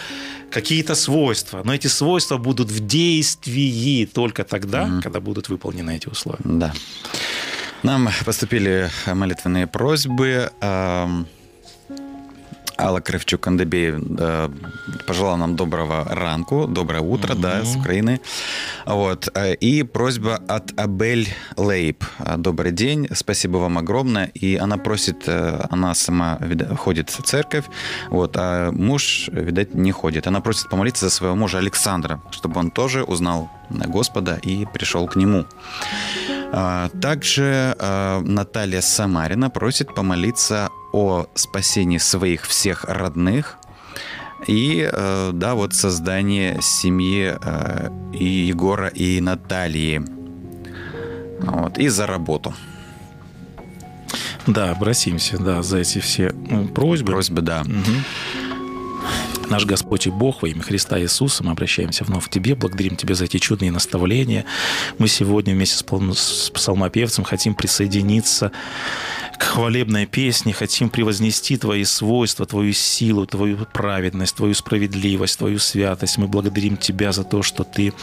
какие-то 0.52 0.94
свойства, 0.96 1.62
но 1.64 1.74
эти 1.74 1.88
свойства 1.88 2.38
будут 2.38 2.70
в 2.70 2.86
действии 2.86 4.06
только 4.06 4.44
тогда, 4.44 5.02
когда 5.02 5.20
будут 5.20 5.50
выполнены 5.50 5.96
эти 5.96 6.08
условия. 6.08 6.44
Да. 6.44 6.74
Нам 7.84 8.10
поступили 8.26 8.90
молитвенные 9.08 9.66
просьбы. 9.66 10.52
Алла 12.80 13.02
Кривчук 13.02 13.48
Андебей 13.48 13.94
э, 13.94 14.50
пожелала 15.06 15.36
нам 15.36 15.56
доброго 15.56 16.06
ранку, 16.06 16.66
доброе 16.68 17.02
утро, 17.02 17.34
mm-hmm. 17.34 17.42
да, 17.42 17.66
с 17.66 17.76
Украины. 17.76 18.22
Вот. 18.86 19.30
Э, 19.36 19.54
и 19.54 19.84
просьба 19.84 20.40
от 20.48 20.80
Абель 20.80 21.28
Лейб. 21.58 22.04
Э, 22.20 22.38
добрый 22.38 22.72
день, 22.72 23.08
спасибо 23.14 23.58
вам 23.58 23.78
огромное. 23.78 24.32
И 24.34 24.56
она 24.56 24.78
просит, 24.78 25.28
она 25.28 25.94
сама 25.94 26.40
ходит 26.78 27.10
в 27.10 27.22
церковь, 27.24 27.66
вот, 28.10 28.36
а 28.38 28.72
муж, 28.72 29.30
видать, 29.32 29.74
не 29.74 29.92
ходит. 29.92 30.28
Она 30.28 30.40
просит 30.40 30.70
помолиться 30.70 31.10
за 31.10 31.12
своего 31.12 31.36
мужа 31.36 31.58
Александра, 31.58 32.22
чтобы 32.32 32.60
он 32.60 32.72
тоже 32.72 33.04
узнал 33.04 33.50
Господа 33.70 34.40
и 34.42 34.66
пришел 34.66 35.08
к 35.08 35.16
нему. 35.16 35.46
Также 36.52 37.76
Наталья 38.24 38.82
Самарина 38.82 39.50
просит 39.50 39.94
помолиться 39.94 40.70
о 40.92 41.28
спасении 41.36 42.00
своих 42.00 42.46
всех 42.46 42.86
родных 42.86 43.60
и, 44.48 44.90
э, 44.92 45.32
да, 45.34 45.56
вот 45.56 45.74
создание 45.74 46.60
семьи 46.62 47.36
э, 47.42 47.90
и 48.14 48.26
Егора, 48.26 48.88
и 48.88 49.20
Натальи. 49.22 50.02
Вот, 51.42 51.78
и 51.78 51.88
за 51.90 52.08
работу. 52.08 52.54
Да, 54.48 54.72
обратимся, 54.72 55.38
да, 55.38 55.62
за 55.62 55.80
эти 55.80 56.00
все 56.00 56.30
просьбы. 56.74 57.12
Просьбы, 57.12 57.42
да. 57.42 57.62
Угу. 57.62 59.39
Наш 59.50 59.66
Господь 59.66 60.06
и 60.06 60.12
Бог 60.12 60.44
во 60.44 60.48
имя 60.48 60.62
Христа 60.62 61.00
Иисуса, 61.00 61.44
мы 61.44 61.52
обращаемся 61.52 62.04
вновь 62.04 62.28
к 62.28 62.30
Тебе, 62.30 62.54
благодарим 62.54 62.96
Тебя 62.96 63.16
за 63.16 63.26
эти 63.26 63.38
чудные 63.40 63.72
наставления. 63.72 64.46
Мы 65.00 65.08
сегодня 65.08 65.56
вместе 65.56 65.84
с 65.84 66.50
псалмопевцем 66.52 67.24
хотим 67.24 67.56
присоединиться 67.56 68.52
к 69.40 69.44
хвалебной 69.44 70.06
песне, 70.06 70.54
хотим 70.54 70.90
превознести 70.90 71.58
Твои 71.58 71.84
свойства, 71.84 72.46
Твою 72.46 72.74
силу, 72.74 73.26
Твою 73.26 73.66
праведность, 73.74 74.36
Твою 74.36 74.54
справедливость, 74.54 75.40
Твою 75.40 75.58
святость. 75.58 76.18
Мы 76.18 76.28
благодарим 76.28 76.78
Тебя 76.78 77.12
за 77.12 77.24
то, 77.24 77.42
что 77.42 77.64
Ты 77.64 77.94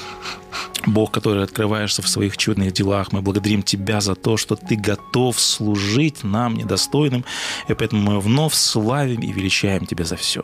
Бог, 0.87 1.11
который 1.11 1.45
открываешься 1.45 2.01
в 2.01 2.09
своих 2.09 2.37
чудных 2.37 2.73
делах. 2.73 3.13
Мы 3.13 3.21
благодарим 3.21 3.63
Тебя 3.63 4.01
за 4.01 4.15
то, 4.15 4.37
что 4.37 4.57
Ты 4.57 4.77
готов 4.77 5.39
служить 5.39 6.25
нам 6.25 6.55
недостойным, 6.55 7.25
и 7.69 7.75
поэтому 7.75 8.03
мы 8.03 8.21
вновь 8.21 8.55
славим 8.55 9.21
и 9.21 9.33
величаем 9.33 9.85
Тебя 9.85 10.05
за 10.05 10.17
все. 10.17 10.43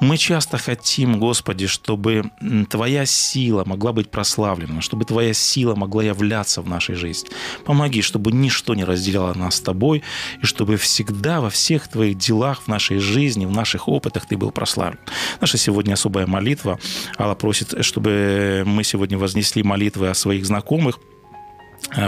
Мы 0.00 0.16
часто 0.28 0.58
хотим, 0.58 1.18
Господи, 1.18 1.66
чтобы 1.66 2.30
Твоя 2.68 3.06
сила 3.06 3.64
могла 3.64 3.94
быть 3.94 4.10
прославлена, 4.10 4.82
чтобы 4.82 5.06
Твоя 5.06 5.32
сила 5.32 5.74
могла 5.74 6.02
являться 6.02 6.60
в 6.60 6.68
нашей 6.68 6.96
жизни. 6.96 7.30
Помоги, 7.64 8.02
чтобы 8.02 8.30
ничто 8.30 8.74
не 8.74 8.84
разделяло 8.84 9.32
нас 9.32 9.54
с 9.56 9.60
Тобой, 9.60 10.02
и 10.42 10.44
чтобы 10.44 10.76
всегда 10.76 11.40
во 11.40 11.48
всех 11.48 11.88
Твоих 11.88 12.18
делах, 12.18 12.64
в 12.64 12.68
нашей 12.68 12.98
жизни, 12.98 13.46
в 13.46 13.52
наших 13.52 13.88
опытах 13.88 14.26
Ты 14.26 14.36
был 14.36 14.50
прославлен. 14.50 14.98
Наша 15.40 15.56
сегодня 15.56 15.94
особая 15.94 16.26
молитва. 16.26 16.78
Алла 17.18 17.34
просит, 17.34 17.82
чтобы 17.82 18.64
мы 18.66 18.84
сегодня 18.84 19.16
вознесли 19.16 19.62
молитвы 19.62 20.10
о 20.10 20.14
своих 20.14 20.44
знакомых, 20.44 20.98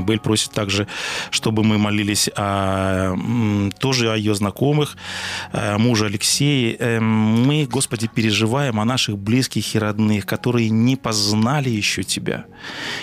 Бель 0.03 0.21
просит 0.21 0.53
также, 0.53 0.87
чтобы 1.31 1.65
мы 1.65 1.79
молились 1.79 2.29
о, 2.37 3.17
тоже 3.79 4.13
о 4.13 4.17
ее 4.17 4.35
знакомых, 4.35 4.97
э, 5.53 5.79
мужа 5.79 6.07
Алексея. 6.07 6.77
Э, 6.79 7.01
мы, 7.01 7.67
Господи, 7.67 8.07
переживаем 8.07 8.79
о 8.79 8.85
наших 8.85 9.17
близких 9.19 9.75
и 9.75 9.79
родных, 9.79 10.27
которые 10.27 10.69
не 10.69 10.97
познали 10.97 11.71
еще 11.71 12.03
Тебя. 12.03 12.45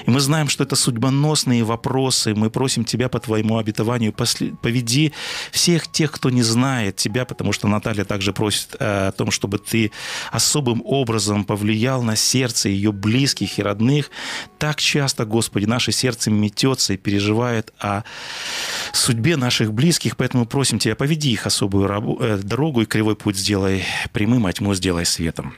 И 0.05 0.11
мы 0.11 0.19
знаем, 0.19 0.49
что 0.49 0.63
это 0.63 0.75
судьбоносные 0.75 1.63
вопросы. 1.63 2.35
Мы 2.35 2.49
просим 2.51 2.85
Тебя 2.85 3.09
по 3.09 3.19
Твоему 3.19 3.57
обетованию, 3.57 4.13
поведи 4.13 5.13
всех 5.51 5.91
тех, 5.91 6.11
кто 6.11 6.29
не 6.29 6.43
знает 6.43 6.95
Тебя, 6.95 7.25
потому 7.25 7.53
что 7.53 7.67
Наталья 7.67 8.05
также 8.05 8.33
просит 8.33 8.75
о 8.79 9.11
том, 9.13 9.31
чтобы 9.31 9.57
Ты 9.57 9.91
особым 10.31 10.83
образом 10.85 11.43
повлиял 11.43 12.03
на 12.03 12.15
сердце 12.15 12.69
ее 12.69 12.91
близких 12.91 13.57
и 13.57 13.63
родных. 13.63 14.11
Так 14.59 14.79
часто, 14.79 15.25
Господи, 15.25 15.65
наше 15.65 15.91
сердце 15.91 16.29
метет 16.29 16.56
трясется 16.57 16.93
и 16.93 16.97
переживает 16.97 17.73
о 17.79 18.03
судьбе 18.93 19.37
наших 19.37 19.73
близких, 19.73 20.17
поэтому 20.17 20.45
просим 20.45 20.79
Тебя, 20.79 20.95
поведи 20.95 21.31
их 21.31 21.45
особую 21.45 21.87
э, 22.19 22.37
дорогу 22.37 22.81
и 22.81 22.85
кривой 22.85 23.15
путь 23.15 23.37
сделай 23.37 23.83
прямым, 24.11 24.45
а 24.45 24.53
тьму 24.53 24.73
сделай 24.73 25.05
светом. 25.05 25.55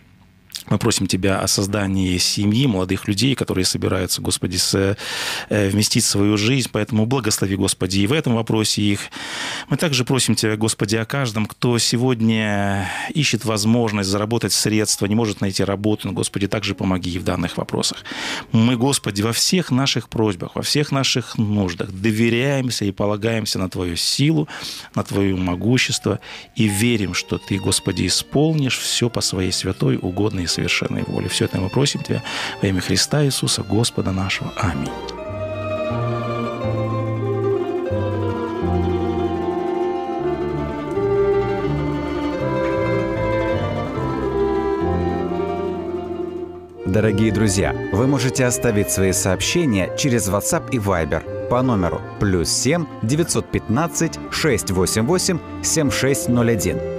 Мы 0.67 0.77
просим 0.77 1.07
Тебя 1.07 1.39
о 1.39 1.47
создании 1.47 2.17
семьи, 2.17 2.67
молодых 2.67 3.07
людей, 3.07 3.35
которые 3.35 3.65
собираются, 3.65 4.21
Господи, 4.21 4.57
с, 4.57 4.95
э, 5.49 5.69
вместить 5.69 6.03
свою 6.03 6.37
жизнь. 6.37 6.69
Поэтому 6.71 7.05
благослови, 7.05 7.55
Господи, 7.55 7.99
и 7.99 8.07
в 8.07 8.13
этом 8.13 8.35
вопросе 8.35 8.81
их. 8.81 8.99
Мы 9.69 9.77
также 9.77 10.05
просим 10.05 10.35
Тебя, 10.35 10.57
Господи, 10.57 10.95
о 10.95 11.05
каждом, 11.05 11.45
кто 11.45 11.77
сегодня 11.77 12.89
ищет 13.13 13.45
возможность 13.45 14.09
заработать 14.09 14.53
средства, 14.53 15.05
не 15.05 15.15
может 15.15 15.41
найти 15.41 15.63
работу. 15.63 16.07
Но, 16.07 16.13
Господи, 16.13 16.47
также 16.47 16.75
помоги 16.75 17.17
в 17.17 17.23
данных 17.23 17.57
вопросах. 17.57 18.03
Мы, 18.51 18.75
Господи, 18.77 19.21
во 19.21 19.31
всех 19.31 19.71
наших 19.71 20.09
просьбах, 20.09 20.55
во 20.55 20.61
всех 20.61 20.91
наших 20.91 21.37
нуждах 21.37 21.91
доверяемся 21.91 22.85
и 22.85 22.91
полагаемся 22.91 23.59
на 23.59 23.69
Твою 23.69 23.95
силу, 23.95 24.47
на 24.95 25.03
Твое 25.03 25.35
могущество 25.35 26.19
и 26.55 26.67
верим, 26.67 27.13
что 27.13 27.37
Ты, 27.37 27.57
Господи, 27.57 28.07
исполнишь 28.07 28.77
все 28.77 29.09
по 29.09 29.21
Своей 29.21 29.51
святой, 29.51 29.97
угодной 30.01 30.43
и 30.43 30.47
совершенной 30.49 31.03
воли. 31.03 31.27
Все 31.27 31.45
это 31.45 31.59
мы 31.59 31.69
просим 31.69 32.01
Тебя 32.01 32.21
во 32.61 32.67
имя 32.67 32.81
Христа 32.81 33.23
Иисуса, 33.23 33.63
Господа 33.63 34.11
нашего. 34.11 34.51
Аминь. 34.57 34.91
Дорогие 46.89 47.31
друзья, 47.31 47.75
вы 47.91 48.07
можете 48.07 48.45
оставить 48.45 48.89
свои 48.89 49.11
сообщения 49.11 49.95
через 49.95 50.27
WhatsApp 50.27 50.71
и 50.71 50.79
Viber 50.79 51.47
по 51.47 51.61
номеру 51.61 52.01
плюс 52.19 52.49
7 52.49 52.85
915 53.03 54.19
688 54.31 55.39
7601 55.61 56.98